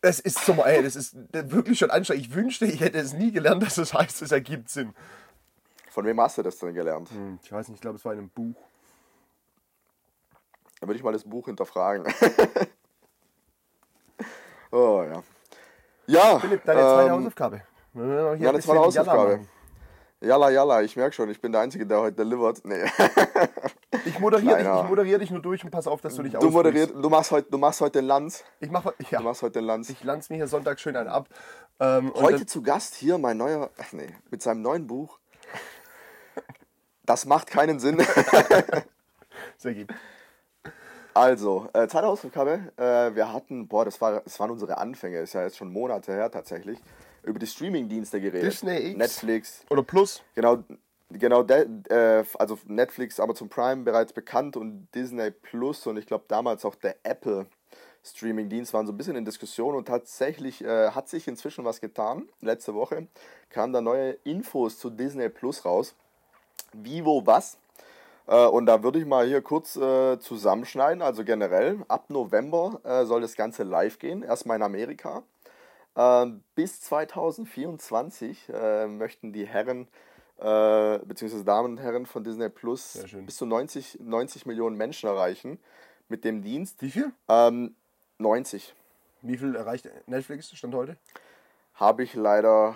[0.00, 2.26] das ist so, ey, das ist wirklich schon anstrengend.
[2.26, 4.94] Ich wünschte, ich hätte es nie gelernt, dass das heißt, es ergibt Sinn.
[5.90, 7.10] Von wem hast du das denn gelernt?
[7.42, 8.54] Ich weiß nicht, ich glaube, es war in einem Buch.
[10.78, 12.06] Dann würde ich mal das Buch hinterfragen.
[14.70, 15.22] oh ja.
[16.06, 16.38] Ja.
[16.38, 17.62] Philipp, deine zweite ähm, Hausaufgabe.
[17.94, 19.46] Ja, das war eine Hausaufgabe.
[20.22, 22.62] Jalla, jalla, ich merke schon, ich bin der Einzige, der heute delivert.
[22.64, 22.84] Nee.
[24.06, 26.48] Ich moderiere dich, ich moderiere dich nur durch und pass auf, dass du nicht Du
[26.50, 28.44] moderierst, du machst heute, du machst heute den Lanz.
[28.60, 29.90] Ich mache ja, Du machst heute den Lanz.
[29.90, 31.28] ich lanze mir hier Sonntag schön einen ab.
[31.80, 35.18] Ähm, Heute zu Gast hier mein neuer, ach nee, mit seinem neuen Buch.
[37.04, 37.98] Das macht keinen Sinn.
[39.58, 39.88] Sehr gut.
[41.12, 42.72] Also, äh, zweite Hausaufgabe.
[42.76, 46.12] Äh, wir hatten, boah, das, war, das waren unsere Anfänge, ist ja jetzt schon Monate
[46.12, 46.78] her tatsächlich,
[47.22, 48.44] über die Streaming-Dienste geredet.
[48.44, 48.98] Disney X.
[48.98, 50.22] Netflix, Oder Plus.
[50.34, 50.64] genau,
[51.10, 56.64] genau äh, also Netflix, Amazon Prime bereits bekannt und Disney Plus und ich glaube damals
[56.64, 57.46] auch der Apple
[58.02, 62.28] Streaming-Dienst waren so ein bisschen in Diskussion und tatsächlich äh, hat sich inzwischen was getan.
[62.40, 63.06] Letzte Woche
[63.50, 65.94] kamen da neue Infos zu Disney Plus raus.
[66.72, 67.58] Wie, wo, was.
[68.26, 71.02] Äh, und da würde ich mal hier kurz äh, zusammenschneiden.
[71.02, 74.22] Also generell, ab November äh, soll das Ganze live gehen.
[74.22, 75.22] Erstmal in Amerika.
[75.96, 79.88] Ähm, bis 2024 äh, möchten die Herren,
[80.38, 85.58] äh, beziehungsweise Damen und Herren von Disney Plus bis zu 90, 90 Millionen Menschen erreichen
[86.08, 86.80] mit dem Dienst.
[86.82, 87.12] Wie viel?
[87.28, 87.74] Ähm,
[88.18, 88.74] 90
[89.22, 90.96] Wie viel erreicht Netflix Stand heute?
[91.74, 92.74] habe ich leider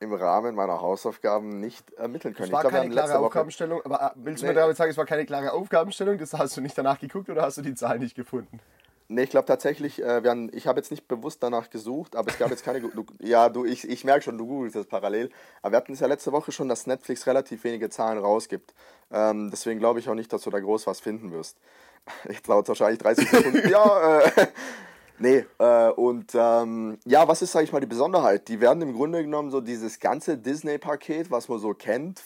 [0.00, 2.48] im Rahmen meiner Hausaufgaben nicht ermitteln können.
[2.48, 4.52] Es war ich glaube, wir keine klare Aufgabenstellung, aber äh, willst du Nee.
[4.52, 6.18] mir damit sagen, es war keine klare Aufgabenstellung?
[6.18, 8.60] Das hast du nicht danach geguckt oder hast du die Zahl nicht gefunden?
[9.08, 12.30] Nee, ich glaube tatsächlich, äh, wir haben, ich habe jetzt nicht bewusst danach gesucht, aber
[12.30, 12.80] es gab jetzt keine.
[12.80, 15.30] Du, ja, du, ich, ich merke schon, du googelst das parallel.
[15.60, 18.72] Aber wir hatten es ja letzte Woche schon, dass Netflix relativ wenige Zahlen rausgibt.
[19.10, 21.58] Ähm, deswegen glaube ich auch nicht, dass du da groß was finden wirst.
[22.28, 23.68] Jetzt dauert es wahrscheinlich 30 Sekunden.
[23.68, 24.46] ja, äh,
[25.18, 28.48] nee, äh, und ähm, ja, was ist, sage ich mal, die Besonderheit?
[28.48, 32.22] Die werden im Grunde genommen so dieses ganze Disney-Paket, was man so kennt,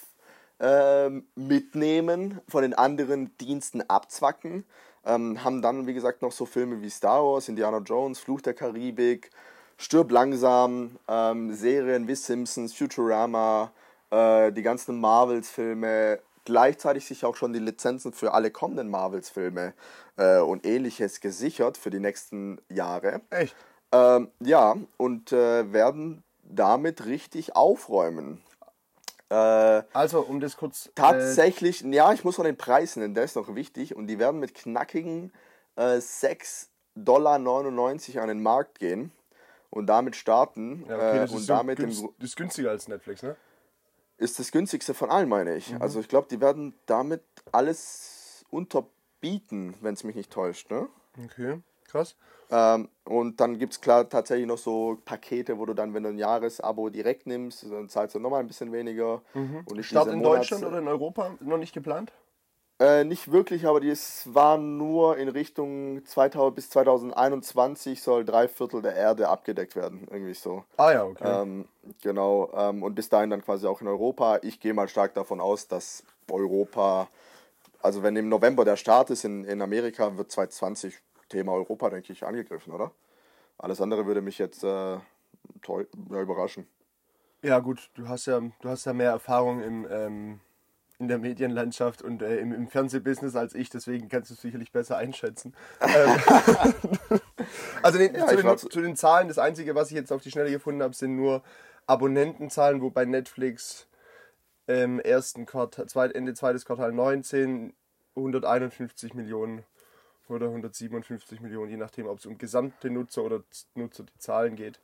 [0.61, 4.65] ähm, mitnehmen, von den anderen Diensten abzwacken.
[5.09, 8.55] Ähm, haben dann, wie gesagt, noch so Filme wie Star Wars, Indiana Jones, Fluch der
[8.55, 9.31] Karibik,
[9.79, 13.73] Stirb langsam, ähm, Serien wie Simpsons, Futurama,
[14.11, 19.73] äh, die ganzen Marvels-Filme, gleichzeitig sich auch schon die Lizenzen für alle kommenden Marvels-Filme
[20.17, 23.23] äh, und ähnliches gesichert für die nächsten Jahre.
[23.31, 23.57] Echt?
[23.93, 28.43] Ähm, ja, und äh, werden damit richtig aufräumen.
[29.31, 30.87] Äh, Also, um das kurz.
[30.87, 33.95] Äh, Tatsächlich, ja, ich muss noch den Preis nennen, der ist noch wichtig.
[33.95, 35.33] Und die werden mit knackigen
[35.77, 39.13] äh, 6,99 Dollar an den Markt gehen
[39.71, 40.85] und damit starten.
[40.89, 43.37] ja, okay, äh, das, und ist damit günst, das ist günstiger als Netflix, ne?
[44.19, 45.73] ist das günstigste von allen, meine ich.
[45.73, 45.83] Mhm.
[45.83, 50.71] Also ich glaube, die werden damit alles unterbieten, wenn es mich nicht täuscht.
[50.71, 50.89] Ne?
[51.25, 52.17] Okay, krass.
[52.51, 56.09] Ähm, und dann gibt es klar tatsächlich noch so Pakete, wo du dann, wenn du
[56.09, 59.23] ein Jahresabo direkt nimmst, dann zahlst du nochmal ein bisschen weniger.
[59.35, 62.13] Und nicht Start in Monats- Deutschland oder in Europa noch nicht geplant?
[62.81, 68.83] Äh, nicht wirklich, aber es war nur in Richtung 2000 bis 2021 soll drei Viertel
[68.83, 70.65] der Erde abgedeckt werden, irgendwie so.
[70.77, 71.43] Ah ja, okay.
[71.43, 71.67] Ähm,
[72.03, 74.39] genau, ähm, und bis dahin dann quasi auch in Europa.
[74.43, 77.09] Ich gehe mal stark davon aus, dass Europa,
[77.83, 80.95] also wenn im November der Start ist in, in Amerika, wird 2020
[81.29, 82.93] Thema Europa, denke ich, angegriffen, oder?
[83.59, 84.99] Alles andere würde mich jetzt äh,
[85.63, 86.67] toll, ja, überraschen.
[87.43, 90.41] Ja gut, du hast ja, du hast ja mehr Erfahrung im, ähm,
[90.99, 94.73] in der Medienlandschaft und äh, im, im Fernsehbusiness als ich, deswegen kannst du es sicherlich
[94.73, 95.55] besser einschätzen.
[95.81, 96.17] ähm,
[97.83, 100.31] also den, Ja, zu, den, zu- den Zahlen, das Einzige, was ich jetzt auf die
[100.31, 101.43] Schnelle gefunden habe, sind nur
[101.87, 103.87] Abonnentenzahlen, wobei Netflix
[104.67, 107.73] ähm, ersten Quartal, zweit, Ende zweites Quartal 19
[108.17, 109.65] 151 Millionen
[110.29, 113.43] oder 157 Millionen, je nachdem, ob es um gesamte Nutzer oder
[113.75, 114.81] Nutzer die Zahlen geht.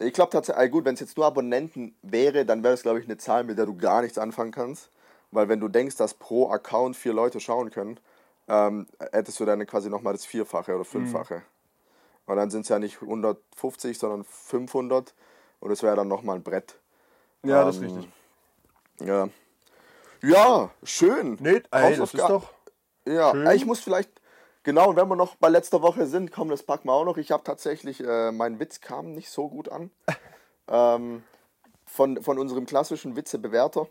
[0.00, 3.00] Ich glaube tatsächlich, äh, gut, wenn es jetzt nur Abonnenten wäre, dann wäre das, glaube
[3.00, 4.90] ich, eine Zahl, mit der du gar nichts anfangen kannst.
[5.30, 7.98] Weil wenn du denkst, dass pro Account vier Leute schauen können,
[8.48, 11.42] ähm, hättest du dann quasi nochmal das Vierfache oder Fünffache.
[12.26, 15.14] Und dann sind es ja nicht 150, sondern 500.
[15.60, 16.78] Und das wäre dann nochmal ein Brett.
[17.42, 18.12] Ja, das ist Ähm, richtig.
[19.00, 19.28] Ja.
[20.22, 21.36] Ja, schön.
[21.40, 22.50] Nee, ey, das ist doch.
[23.06, 23.50] Ja, Schön.
[23.52, 24.10] ich muss vielleicht,
[24.68, 27.16] genau, und wenn wir noch bei letzter Woche sind, komm, das packen wir auch noch.
[27.16, 29.90] Ich habe tatsächlich, äh, mein Witz kam nicht so gut an.
[30.68, 31.22] ähm,
[31.86, 33.88] von, von unserem klassischen Witzebewerter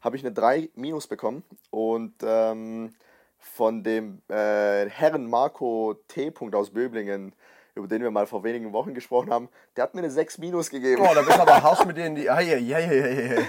[0.00, 1.44] habe ich eine 3 minus bekommen.
[1.68, 2.94] Und ähm,
[3.36, 6.32] von dem äh, Herren Marco T.
[6.52, 7.34] Aus Böblingen,
[7.74, 10.70] über den wir mal vor wenigen Wochen gesprochen haben, der hat mir eine 6 minus
[10.70, 11.02] gegeben.
[11.02, 12.22] Oh, da bist du aber harsch mit denen, die.
[12.22, 13.42] Ja, ja, ja, ja, ja.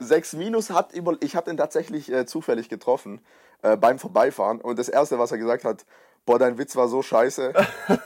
[0.00, 3.20] 6 minus hat über, ich habe den tatsächlich äh, zufällig getroffen
[3.62, 5.84] äh, beim Vorbeifahren und das erste, was er gesagt hat,
[6.26, 7.52] boah, dein Witz war so scheiße.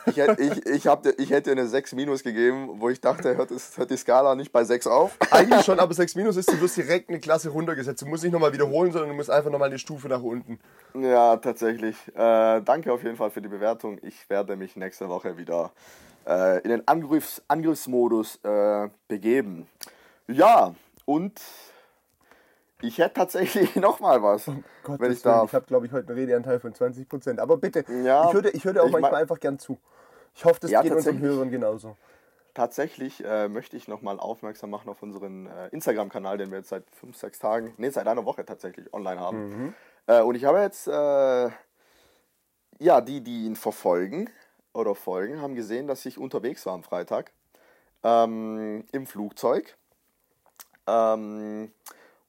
[0.06, 3.36] Ich, hätt, ich, ich, hab, ich hätte dir eine 6 minus gegeben, wo ich dachte,
[3.36, 5.16] hört, es, hört die Skala nicht bei 6 auf.
[5.30, 8.02] Eigentlich schon, aber 6 Minus ist, du wirst direkt eine Klasse runtergesetzt.
[8.02, 10.58] Du musst nicht nochmal wiederholen, sondern du musst einfach nochmal eine Stufe nach unten.
[10.94, 11.96] Ja, tatsächlich.
[12.14, 13.98] Äh, danke auf jeden Fall für die Bewertung.
[14.02, 15.72] Ich werde mich nächste Woche wieder
[16.26, 19.66] äh, in den Angriffs, Angriffsmodus äh, begeben.
[20.26, 20.74] Ja,
[21.04, 21.40] und
[22.82, 24.46] ich hätte tatsächlich nochmal was,
[24.82, 25.52] Gott, wenn ich ich darf.
[25.52, 27.38] habe, glaube ich, heute einen Redeanteil von 20%.
[27.40, 29.78] Aber bitte, Ja, ich höre ich hör auch ich mein- manchmal einfach gern zu.
[30.34, 31.18] Ich hoffe, das Ja, geht unseren.
[31.18, 31.96] Hörern genauso.
[32.54, 36.84] Tatsächlich äh, möchte ich nochmal aufmerksam machen auf unseren äh, Instagram-Kanal, den wir jetzt seit
[36.90, 39.74] fünf, sechs Tagen, nee, seit einer Woche tatsächlich online haben.
[40.06, 41.50] Äh, und ich habe jetzt, äh,
[42.80, 44.28] ja, die, die ihn verfolgen
[44.72, 47.32] oder folgen, haben gesehen, dass ich unterwegs war am Freitag
[48.02, 49.76] ähm, im Flugzeug.
[50.86, 51.70] Ähm,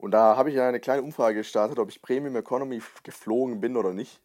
[0.00, 3.76] und da habe ich ja eine kleine Umfrage gestartet, ob ich Premium Economy geflogen bin
[3.76, 4.20] oder nicht.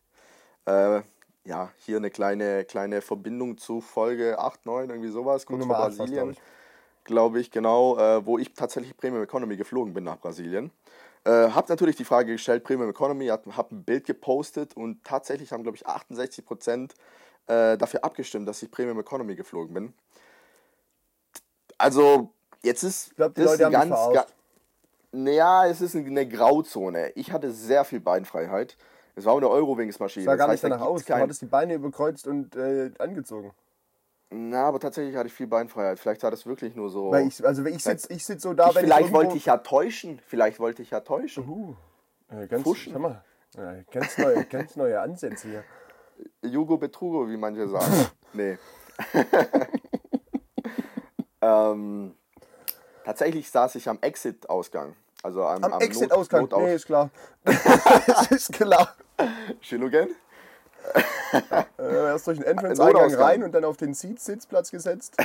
[0.65, 1.01] Äh,
[1.43, 6.35] ja, hier eine kleine, kleine Verbindung zu Folge 8, 9, irgendwie sowas, kurz vor Brasilien.
[7.03, 10.71] Glaube ich, genau, äh, wo ich tatsächlich Premium Economy geflogen bin nach Brasilien.
[11.23, 15.51] Äh, hab natürlich die Frage gestellt, Premium Economy, hab, hab ein Bild gepostet und tatsächlich
[15.51, 16.93] haben, glaube ich, 68 Prozent
[17.47, 19.93] äh, dafür abgestimmt, dass ich Premium Economy geflogen bin.
[21.77, 22.31] Also,
[22.63, 24.33] jetzt ist Ich glaube, die das Leute haben ganz, ga, verarscht.
[25.15, 27.11] Naja, es ist eine Grauzone.
[27.15, 28.77] Ich hatte sehr viel Beinfreiheit.
[29.15, 30.25] Es war auch eine Eurowings-Maschine.
[30.25, 30.97] Sah Das gar heißt, nicht da danach aus.
[30.97, 33.51] gibt's Du kein- hattest die Beine überkreuzt und äh, angezogen.
[34.29, 35.99] Na, aber tatsächlich hatte ich viel Beinfreiheit.
[35.99, 37.11] Vielleicht war das wirklich nur so.
[37.11, 39.37] Weil ich, also ich sitze ich sitz so da, Ich- wenn vielleicht ich irgendwo, wollte
[39.37, 40.19] ich ja täuschen.
[40.27, 41.47] Vielleicht wollte ich ja täuschen.
[41.47, 41.75] Uh,
[42.29, 42.99] äh, ganz, Fuschen.
[43.01, 43.23] Mal,
[43.57, 45.63] äh, ganz, neue, ganz neue Ansätze hier.
[46.41, 48.07] Jugo Betrugo, wie manche sagen.
[48.33, 48.57] nee.
[51.41, 52.15] ähm,
[53.03, 54.95] tatsächlich saß ich am Exit-Ausgang.
[55.25, 57.09] Also am, Am am Exit-Ausgang, Notaus- nee, ist klar.
[57.43, 58.95] das ist klar.
[59.59, 60.09] Schillugen?
[61.33, 65.17] Äh, erst durch den Entrance-Eingang rein und dann auf den Seat-Sitzplatz gesetzt.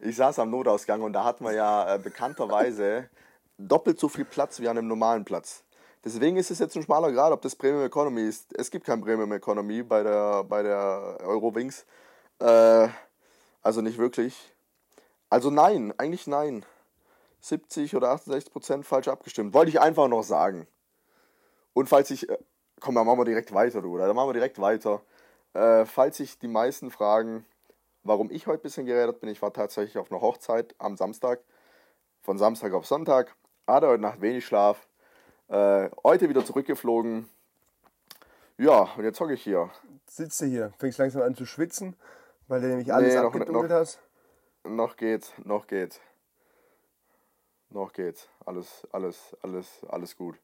[0.00, 3.10] Ich saß am Notausgang und da hatten wir ja äh, bekannterweise
[3.58, 5.64] doppelt so viel Platz wie an einem normalen Platz.
[6.04, 8.46] Deswegen ist es jetzt ein schmaler Grad, ob das Premium Economy ist.
[8.56, 11.84] Es gibt kein Premium Economy bei der, bei der Eurowings.
[12.38, 12.88] Äh,
[13.62, 14.54] also nicht wirklich.
[15.28, 16.64] Also nein, eigentlich nein.
[17.40, 19.54] 70 oder 68 Prozent falsch abgestimmt.
[19.54, 20.66] Wollte ich einfach noch sagen.
[21.72, 22.28] Und falls ich.
[22.28, 22.38] äh,
[22.80, 23.94] Komm, dann machen wir direkt weiter, du.
[23.94, 24.06] Oder?
[24.06, 25.02] Dann machen wir direkt weiter.
[25.52, 27.44] Äh, falls sich die meisten fragen,
[28.04, 31.40] warum ich heute ein bisschen geredet bin, ich war tatsächlich auf einer Hochzeit am Samstag.
[32.22, 33.34] Von Samstag auf Sonntag.
[33.66, 34.86] Hatte heute Nacht wenig Schlaf.
[35.48, 37.28] Äh, heute wieder zurückgeflogen.
[38.58, 39.70] Ja, und jetzt hocke ich hier.
[40.06, 41.96] Sitzt du hier, fängst langsam an zu schwitzen,
[42.48, 44.00] weil du nämlich alles Nee, noch- abgedunkelt noch- hast.
[44.64, 46.00] Noch geht's, noch geht's.
[47.70, 48.28] Noch geht's.
[48.46, 50.36] Alles, alles, alles, alles gut.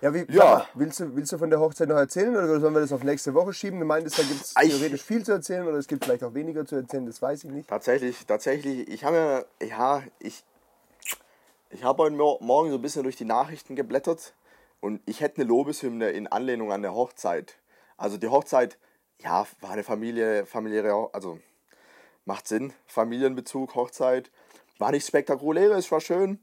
[0.00, 0.44] Ja, wie, Ja.
[0.44, 3.04] mal, willst, du, willst du von der Hochzeit noch erzählen oder sollen wir das auf
[3.04, 3.78] nächste Woche schieben?
[3.78, 6.66] Du meintest, da gibt es theoretisch viel zu erzählen oder es gibt vielleicht auch weniger
[6.66, 7.68] zu erzählen, das weiß ich nicht.
[7.68, 10.44] Tatsächlich, tatsächlich, ich habe ja, ja, ich,
[11.70, 14.34] ich habe heute Mor- Morgen so ein bisschen durch die Nachrichten geblättert
[14.80, 17.54] und ich hätte eine Lobeshymne in Anlehnung an der Hochzeit.
[17.96, 18.78] Also die Hochzeit,
[19.18, 21.38] ja, war eine Familie, familiäre, also
[22.24, 24.32] macht Sinn, Familienbezug, Hochzeit.
[24.78, 26.40] War nicht spektakulär, es war schön,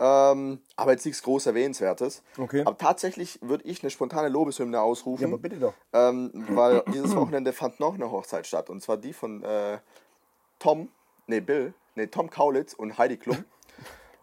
[0.00, 2.22] ähm, aber jetzt nichts groß Erwähnenswertes.
[2.38, 2.62] Okay.
[2.64, 5.22] Aber tatsächlich würde ich eine spontane Lobeshymne ausrufen.
[5.22, 5.74] Ja, aber bitte doch.
[5.92, 8.70] Ähm, weil dieses Wochenende fand noch eine Hochzeit statt.
[8.70, 9.78] Und zwar die von äh,
[10.58, 10.88] Tom,
[11.26, 13.44] nee, Bill, nee, Tom Kaulitz und Heidi Klum.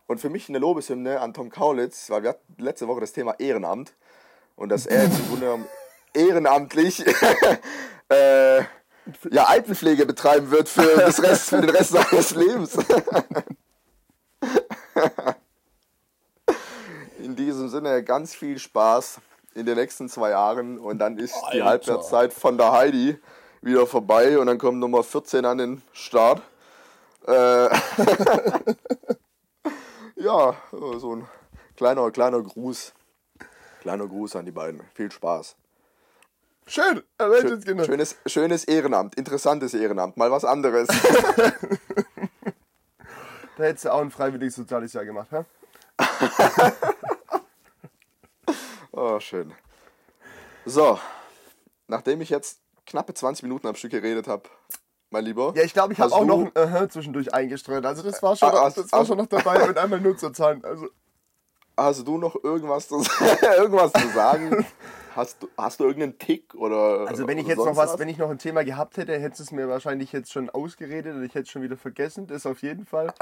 [0.09, 3.35] Und für mich eine Lobeshymne an Tom Kaulitz, weil wir hatten letzte Woche das Thema
[3.39, 3.93] Ehrenamt.
[4.55, 5.67] Und dass er jetzt im Grunde genommen
[6.13, 7.05] ehrenamtlich
[8.09, 12.77] äh, ja, Altenpflege betreiben wird für, das Rest, für den Rest seines Lebens.
[17.77, 19.21] Sinne ganz viel Spaß
[19.53, 21.93] in den nächsten zwei Jahren und dann ist die Alter.
[21.93, 23.19] Halbwertszeit von der Heidi
[23.61, 26.41] wieder vorbei und dann kommt Nummer 14 an den Start.
[27.27, 27.33] Äh,
[30.15, 31.27] ja, so ein
[31.75, 32.93] kleiner, kleiner Gruß.
[33.81, 34.81] Kleiner Gruß an die beiden.
[34.95, 35.55] Viel Spaß.
[36.65, 37.83] Schön, jetzt genau.
[37.83, 40.87] Schönes, schönes Ehrenamt, interessantes Ehrenamt, mal was anderes.
[43.57, 45.43] Da hättest du auch ein freiwilliges soziales Jahr gemacht, hä?
[48.97, 49.53] Oh, schön.
[50.65, 50.97] So,
[51.87, 54.49] nachdem ich jetzt knappe 20 Minuten am Stück geredet habe,
[55.11, 55.53] mein Lieber.
[55.55, 57.85] Ja, ich glaube, ich habe auch noch ein Aha zwischendurch eingestreut.
[57.85, 60.65] Also das war schon, Ah, das war schon noch dabei und einmal nur zur Zahlen.
[60.65, 60.87] Also
[61.77, 62.95] Hast du noch irgendwas zu,
[63.57, 64.65] irgendwas zu sagen?
[65.15, 67.07] Hast du, hast du irgendeinen Tick oder.
[67.07, 69.41] Also wenn ich jetzt noch sonst was, wenn ich noch ein Thema gehabt hätte, hättest
[69.41, 72.25] du es mir wahrscheinlich jetzt schon ausgeredet und ich hätte es schon wieder vergessen.
[72.25, 73.13] Das auf jeden Fall.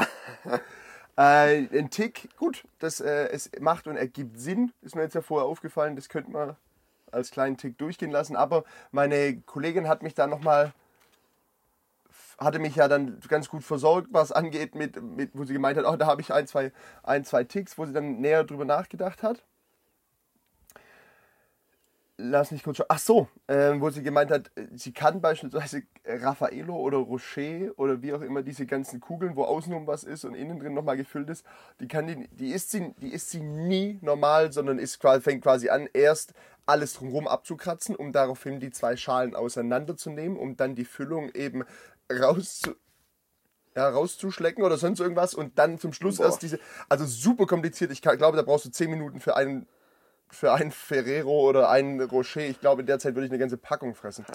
[1.17, 5.21] Äh, ein Tick, gut, das äh, es macht und ergibt Sinn, ist mir jetzt ja
[5.21, 5.95] vorher aufgefallen.
[5.95, 6.56] Das könnte man
[7.12, 8.36] als kleinen Tick durchgehen lassen.
[8.36, 10.73] Aber meine Kollegin hat mich da nochmal
[12.38, 15.86] hatte mich ja dann ganz gut versorgt, was angeht, mit, mit wo sie gemeint hat,
[15.86, 16.71] oh, da habe ich ein zwei,
[17.04, 19.43] ein, zwei Ticks, wo sie dann näher drüber nachgedacht hat.
[22.17, 22.86] Lass mich kurz schauen.
[22.88, 28.01] Ach so, ähm, wo sie gemeint hat, äh, sie kann beispielsweise Raffaello oder Rocher oder
[28.01, 31.30] wie auch immer diese ganzen Kugeln, wo außenrum was ist und innen drin nochmal gefüllt
[31.30, 31.45] ist,
[31.82, 35.67] die kann die, die isst sie, die isst sie nie normal, sondern ist fängt quasi
[35.69, 36.34] an, erst
[36.65, 41.63] alles drumherum abzukratzen, um daraufhin die zwei Schalen auseinanderzunehmen, um dann die Füllung eben
[42.12, 42.75] rauszu,
[43.75, 46.28] ja, rauszuschlecken oder sonst irgendwas und dann zum Schluss Boah.
[46.28, 47.91] erst diese, also super kompliziert.
[47.91, 49.67] Ich kann- glaube, da brauchst du 10 Minuten für einen
[50.36, 52.41] für einen Ferrero oder einen Rocher.
[52.41, 54.26] Ich glaube, in der Zeit würde ich eine ganze Packung fressen.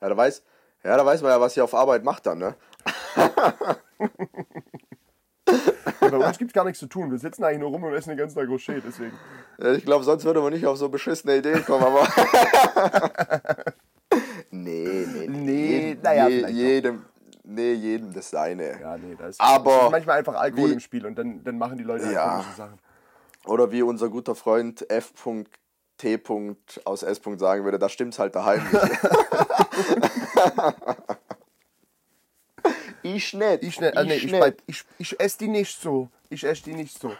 [0.00, 0.42] Ja, da weiß,
[0.84, 2.54] ja, da weiß man ja, was ihr auf Arbeit macht dann, ne?
[6.00, 7.10] Ja, bei uns gibt es gar nichts zu tun.
[7.10, 8.74] Wir sitzen eigentlich nur rum und essen den ganzen Tag Rocher.
[8.80, 9.12] Deswegen.
[9.58, 12.06] Ja, Ich glaube, sonst würde man nicht auf so beschissene Ideen kommen, aber.
[14.50, 15.28] nee, nee.
[15.28, 16.48] Nee, jedem, naja, doch.
[16.48, 17.04] jedem,
[17.44, 18.80] nee, jedem das seine.
[18.80, 21.78] Ja, nee, da ist, Aber manchmal einfach Alkohol wie- im Spiel und dann, dann machen
[21.78, 22.28] die Leute halt Ja.
[22.36, 22.78] komische Sachen.
[23.46, 26.20] Oder wie unser guter Freund F.T.
[26.84, 27.20] aus S.
[27.36, 28.98] sagen würde, da stimmt's halt daheim nicht.
[33.02, 33.62] ich nicht.
[33.62, 36.08] Ich, ne, äh, nee, ich, bleib, ich, ich esse die nicht so.
[36.30, 37.12] Ich esse die nicht so.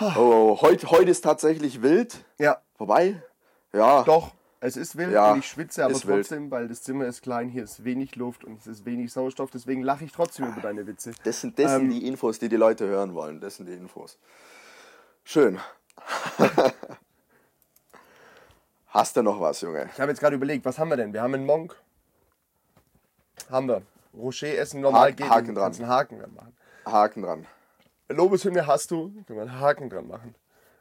[0.00, 2.24] Oh, heute, heute ist tatsächlich wild.
[2.38, 3.22] Ja, Wobei,
[3.72, 4.02] ja.
[4.04, 4.32] doch.
[4.64, 6.20] Es ist wild Ja, und ich schwitze, aber ist wild.
[6.20, 9.50] trotzdem, weil das Zimmer ist klein, hier ist wenig Luft und es ist wenig Sauerstoff,
[9.50, 11.12] deswegen lache ich trotzdem über deine Witze.
[11.24, 13.40] Das sind, das sind Ähm, die Infos, die die Leute hören wollen.
[13.40, 14.18] Das sind die Infos.
[15.24, 15.58] Schön.
[18.88, 19.88] Hast du noch was, Junge?
[19.92, 21.12] Ich habe jetzt gerade überlegt, was haben wir denn?
[21.12, 21.74] Wir haben einen Monk.
[23.50, 23.82] Haben wir.
[24.14, 25.30] Rocher essen normal Haken- geht.
[25.30, 25.72] Haken dran.
[25.74, 26.56] einen Haken dran machen.
[26.84, 27.46] Haken dran.
[28.10, 30.34] Lobeshymne hast du, können wir einen Haken dran machen.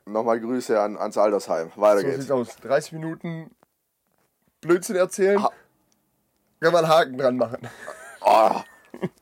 [0.05, 1.71] Nochmal Grüße an, ans Altersheim.
[1.75, 2.17] Weiter So geht's.
[2.21, 2.55] sieht's aus.
[2.57, 3.51] 30 Minuten
[4.59, 5.51] Blödsinn erzählen, Ha-
[6.59, 7.69] können wir einen Haken dran machen.
[8.19, 8.59] Oh.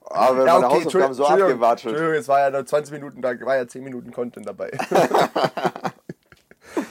[0.10, 1.93] Aber meine Hausaufgaben so Entschuldigung, abgewatschelt.
[1.93, 4.72] Entschuldigung, es war ja nur 20 Minuten, da war ja 10 Minuten Content dabei.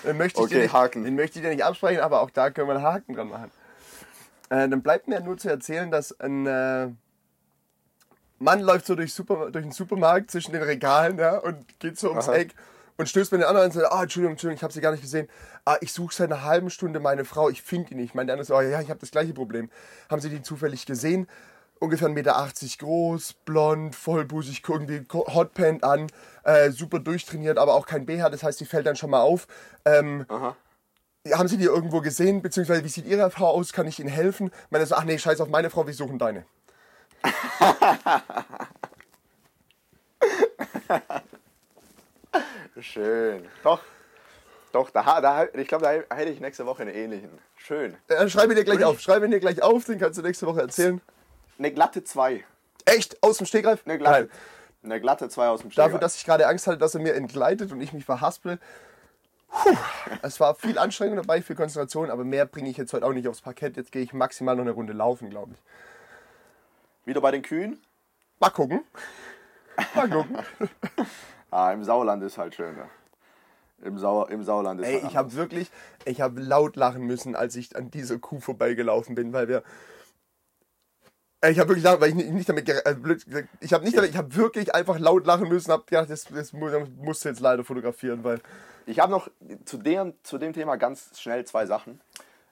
[0.05, 1.05] den, möchte ich Okay, dir nicht, Haken.
[1.05, 3.51] den möchte ich dir nicht absprechen, aber auch da können wir einen Haken dran machen.
[4.51, 6.89] Äh, dann bleibt mir nur zu erzählen, dass ein äh,
[8.39, 12.11] Mann läuft so durch, Super, durch den Supermarkt zwischen den Regalen ja, und geht so
[12.11, 12.37] ums Aha.
[12.37, 12.55] Eck
[12.97, 14.91] und stößt bei den anderen an und sagt, ah, Entschuldigung, Entschuldigung, ich habe sie gar
[14.93, 15.29] nicht gesehen.
[15.65, 18.15] Ah, ich suche seit einer halben Stunde meine Frau, ich finde die nicht.
[18.15, 19.71] Mein der andere so, oh, ja, ich habe das gleiche Problem.
[20.11, 21.29] Haben Sie die zufällig gesehen?
[21.81, 22.49] Ungefähr 1,80 Meter
[22.79, 26.07] groß, blond, vollbusig, irgendwie Hotpant an,
[26.45, 29.47] äh, super durchtrainiert, aber auch kein BH, das heißt, die fällt dann schon mal auf.
[29.85, 30.25] Ähm,
[31.33, 32.43] haben Sie die irgendwo gesehen?
[32.43, 33.73] Beziehungsweise, wie sieht Ihre Frau aus?
[33.73, 34.51] Kann ich Ihnen helfen?
[34.71, 36.45] Meine so, ach nee, scheiß auf meine Frau, wir suchen deine.
[42.81, 43.47] Schön.
[43.63, 43.81] Doch.
[44.73, 47.31] Doch, da, da, ich glaube, da hätte ich nächste Woche einen ähnlichen.
[47.57, 47.97] Schön.
[48.09, 49.01] Äh, schreib ihn dir gleich auf.
[49.01, 51.01] Schreib ihn dir gleich auf, den kannst du nächste Woche erzählen.
[51.59, 52.45] Eine glatte 2.
[52.85, 53.23] Echt?
[53.23, 53.83] Aus dem Stegreif?
[53.85, 54.31] Eine glatte,
[54.83, 55.93] eine glatte 2 aus dem Stegreif.
[55.93, 58.59] Dafür, dass ich gerade Angst hatte, dass er mir entgleitet und ich mich verhaspel.
[59.49, 59.77] Puh,
[60.23, 63.27] es war viel Anstrengung dabei, viel Konzentration, aber mehr bringe ich jetzt heute auch nicht
[63.29, 63.77] aufs Parkett.
[63.77, 67.07] Jetzt gehe ich maximal noch eine Runde laufen, glaube ich.
[67.07, 67.81] Wieder bei den Kühen?
[68.39, 68.85] Mal gucken.
[69.95, 70.39] Mal gucken.
[71.51, 72.77] Ah, im Sauerland ist halt schön.
[72.77, 72.85] Ne?
[73.83, 75.71] Im, Sau Im Sauerland ist Ey, halt ich habe wirklich,
[76.05, 79.63] ich habe laut lachen müssen, als ich an dieser Kuh vorbeigelaufen bin, weil wir.
[81.47, 84.11] Ich habe wirklich lachen, weil ich nicht, damit äh, blöd gesagt, ich habe nicht damit,
[84.11, 87.29] ich habe wirklich einfach laut lachen müssen, habe gedacht, das, das mu- das musst du
[87.29, 88.41] jetzt leider fotografieren, weil
[88.87, 89.29] Ich habe noch
[89.65, 92.01] zu dem, zu dem Thema ganz schnell zwei Sachen.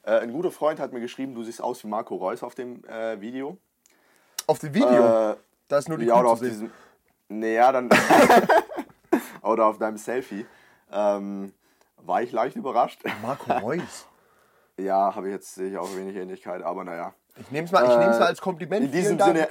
[0.05, 2.85] Äh, ein guter Freund hat mir geschrieben, du siehst aus wie Marco Reus auf dem
[2.85, 3.59] äh, Video.
[4.47, 6.71] auf dem Video, Äh, da ist nur die ja, oder auf diesem.
[7.29, 7.89] Naja, dann.
[9.43, 10.47] oder auf deinem Selfie.
[10.93, 11.53] Ähm,
[11.97, 13.01] war ich leicht überrascht.
[13.21, 14.07] Marco Reus.
[14.77, 17.15] ja, habe ich jetzt sehe ich auch wenig Ähnlichkeit, aber naja.
[17.39, 18.87] Ich nehme es mal, ich nehm's mal als Kompliment.
[18.87, 19.19] In diesem.
[19.19, 19.49] Sinne,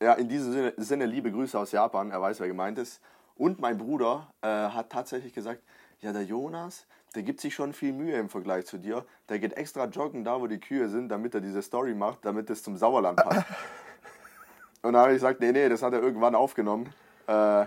[0.00, 2.10] ja, in diesem Sinne, Sinne liebe Grüße aus Japan.
[2.10, 3.00] Er weiß, wer gemeint ist.
[3.36, 5.62] Und mein Bruder äh, hat tatsächlich gesagt,
[6.00, 9.04] ja, der Jonas, der gibt sich schon viel Mühe im Vergleich zu dir.
[9.28, 12.50] Der geht extra joggen da, wo die Kühe sind, damit er diese Story macht, damit
[12.50, 13.46] es zum Sauerland passt.
[14.82, 16.92] Und dann habe ich gesagt, nee, nee, das hat er irgendwann aufgenommen.
[17.26, 17.66] Äh,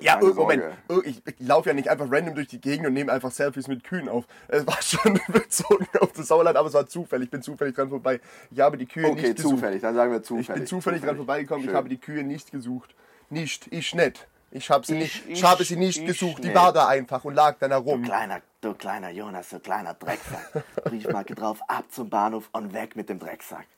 [0.00, 0.62] Ja, Keine Moment.
[0.88, 1.08] Sorge.
[1.08, 3.84] Ich, ich laufe ja nicht einfach random durch die Gegend und nehme einfach Selfies mit
[3.84, 4.24] Kühen auf.
[4.48, 7.26] Es war schon bezogen auf das Sauerland, aber es war zufällig.
[7.26, 8.20] Ich bin zufällig dran vorbei.
[8.50, 9.54] Ich habe die Kühe okay, nicht gesucht.
[9.56, 10.48] zufällig, dann sagen wir zufällig.
[10.48, 11.62] Ich bin zufällig dran vorbeigekommen.
[11.64, 11.76] Ich Schön.
[11.76, 12.94] habe die Kühe nicht gesucht.
[13.28, 14.26] Nicht, ich nicht.
[14.52, 16.42] Ich habe sie, Ich- nicht, ich, habe sie nicht ich gesucht.
[16.42, 16.56] Die nicht.
[16.56, 18.02] war da einfach und lag dann herum.
[18.02, 20.64] Kleiner, du kleiner Jonas, du kleiner Drecksack.
[20.84, 23.66] Briefmarke drauf, ab zum Bahnhof und weg mit dem Drecksack.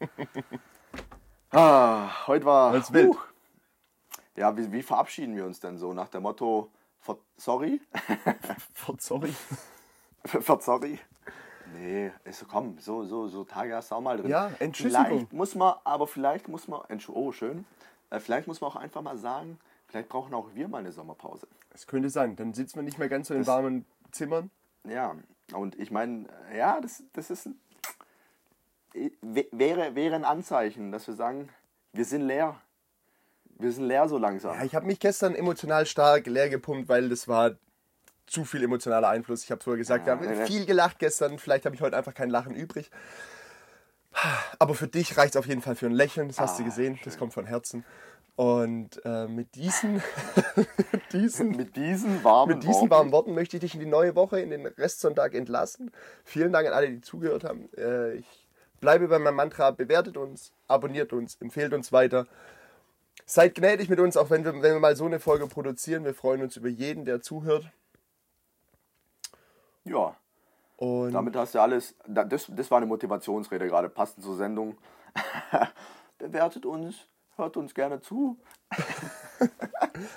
[1.55, 2.73] Ah, heute war.
[2.73, 3.09] Als wild.
[3.11, 3.25] Huch.
[4.37, 5.93] Ja, wie, wie verabschieden wir uns denn so?
[5.93, 6.71] Nach dem Motto,
[7.01, 7.81] ver, sorry?
[8.99, 9.35] Sorry.
[10.25, 10.99] Ver- sorry?
[11.75, 14.31] Nee, ist, komm, so, so, so Tage hast du auch mal drin.
[14.31, 15.05] Ja, Entschuldigung.
[15.07, 17.65] Vielleicht muss man, aber vielleicht muss man, oh schön,
[18.11, 19.59] äh, vielleicht muss man auch einfach mal sagen,
[19.89, 21.47] vielleicht brauchen auch wir mal eine Sommerpause.
[21.71, 22.37] Es könnte sein.
[22.37, 24.51] Dann sitzen wir nicht mehr ganz so in Das- warmen Zimmern.
[24.85, 25.15] Ja,
[25.55, 27.61] und ich meine, ja, das, das ist ein,
[29.23, 31.49] w- wäre, wäre ein Anzeichen, dass wir sagen,
[31.93, 32.61] wir sind leer.
[33.63, 34.55] Wir sind leer so langsam.
[34.57, 37.53] Ja, ich habe mich gestern emotional stark leer gepumpt, weil das war
[38.27, 39.45] zu viel emotionaler Einfluss.
[39.45, 41.39] Ich habe vorher gesagt, wir haben nee, viel gelacht gestern.
[41.39, 42.91] Vielleicht habe ich heute einfach kein Lachen übrig.
[44.59, 46.29] Aber für dich reicht es auf jeden Fall für ein Lächeln.
[46.29, 46.99] Das hast du Ah, gesehen.
[47.05, 47.21] Das schön.
[47.21, 47.85] kommt von Herzen.
[48.37, 50.03] Und äh, mit diesen,
[50.57, 53.87] mit diesen, Mit diesen warmen mit diesen Worten- warmen Worten möchte ich dich in die
[53.87, 55.91] neue Woche, in den Restsonntag entlassen.
[56.25, 57.69] Vielen Dank an alle, die zugehört haben.
[57.77, 58.49] Äh, ich
[58.81, 62.27] bleibe bei meinem Mantra, bewertet uns, abonniert uns, empfehlt uns weiter.
[63.27, 66.05] Seid gnädig mit uns, auch wenn wir, wenn wir mal so eine Folge produzieren.
[66.05, 67.71] Wir freuen uns über jeden, der zuhört.
[69.85, 70.17] Ja,
[70.77, 71.95] Und damit hast du alles.
[72.07, 74.77] da- Das, das war eine Motivationsrede gerade, passend zur Sendung.
[76.19, 78.39] Bewertet uns, hört uns gerne zu.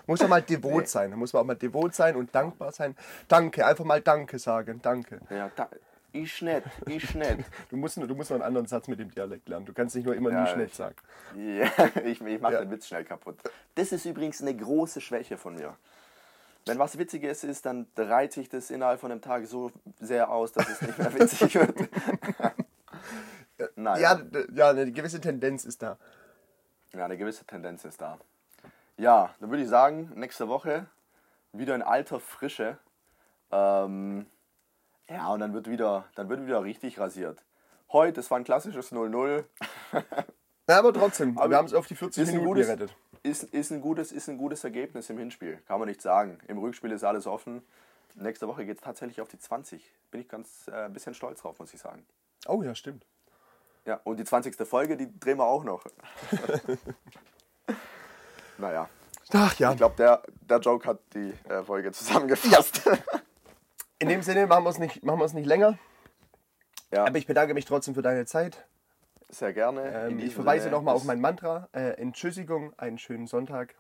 [0.06, 1.12] muss man mal devot sein.
[1.12, 2.96] Da muss man auch mal devot sein und dankbar sein.
[3.28, 4.80] Danke, einfach mal Danke sagen.
[4.84, 5.20] Danke.
[5.30, 5.68] Ja, da,
[6.24, 7.38] ich nicht, ich nicht.
[7.70, 9.66] Du musst, du musst noch einen anderen Satz mit dem Dialekt lernen.
[9.66, 10.96] Du kannst nicht nur immer Ja, nie schnell ich- sagen.
[11.36, 11.70] Ja,
[12.04, 12.60] ich, ich mache Ja.
[12.62, 13.38] den Witz schnell kaputt.
[13.76, 15.76] Das ist übrigens eine große Schwäche von mir.
[16.68, 20.52] Wenn was Witziges ist, dann reiht sich das innerhalb von einem Tag so sehr aus,
[20.52, 21.76] dass es nicht mehr witzig wird.
[23.76, 24.20] naja.
[24.34, 25.98] Ja, ja, eine gewisse Tendenz ist da.
[26.94, 28.18] Ja, eine gewisse Tendenz ist da.
[28.98, 30.88] Ja, dann würde ich sagen, nächste Woche
[31.54, 32.78] wieder in alter Frische.
[33.52, 34.26] Ähm,
[35.10, 37.44] ja, und dann wird wieder, dann wird wieder richtig rasiert.
[37.92, 39.44] Heute, es war ein klassisches 0-0.
[40.68, 42.96] Ja, aber trotzdem, Aber wir haben es auf die 40 Ist ein, Minuten gutes, gerettet.
[43.22, 46.40] ist, ist, ein gutes, ist ein gutes Ergebnis im Hinspiel, kann man nicht sagen.
[46.48, 47.62] Im Rückspiel ist alles offen.
[48.16, 49.94] Nächste Woche geht es tatsächlich auf die 20.
[50.10, 52.04] Bin ich ganz äh, ein bisschen stolz drauf, muss ich sagen.
[52.48, 53.06] Oh ja, stimmt.
[53.86, 54.56] Ja, und die 20.
[54.68, 55.86] Folge, die drehen wir auch noch.
[58.58, 58.90] naja,
[59.34, 59.72] Ach ja.
[59.72, 62.82] ich glaube, der, der Joke hat die äh, Folge zusammengefasst.
[64.00, 65.78] In dem Sinne machen wir es nicht, machen wir es nicht länger.
[66.92, 68.66] ja, Aber ich bedanke mich trotzdem für deine Zeit.
[69.30, 70.08] sehr gerne.
[70.08, 71.70] Ähm, ich verweise nochmal auf mein Mantra.
[71.72, 73.76] Äh, Entschuldigung, einen schönen Sonntag.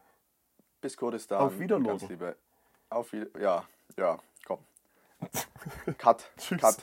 [0.81, 1.39] Bis Kurdistan.
[1.41, 1.97] Auf Wiederlogen.
[1.99, 2.35] Ganz liebe.
[2.89, 3.65] Auf Wieder Ja,
[3.97, 4.59] ja, komm.
[5.97, 6.29] Cut.
[6.37, 6.61] Tschüss.
[6.61, 6.77] Cut.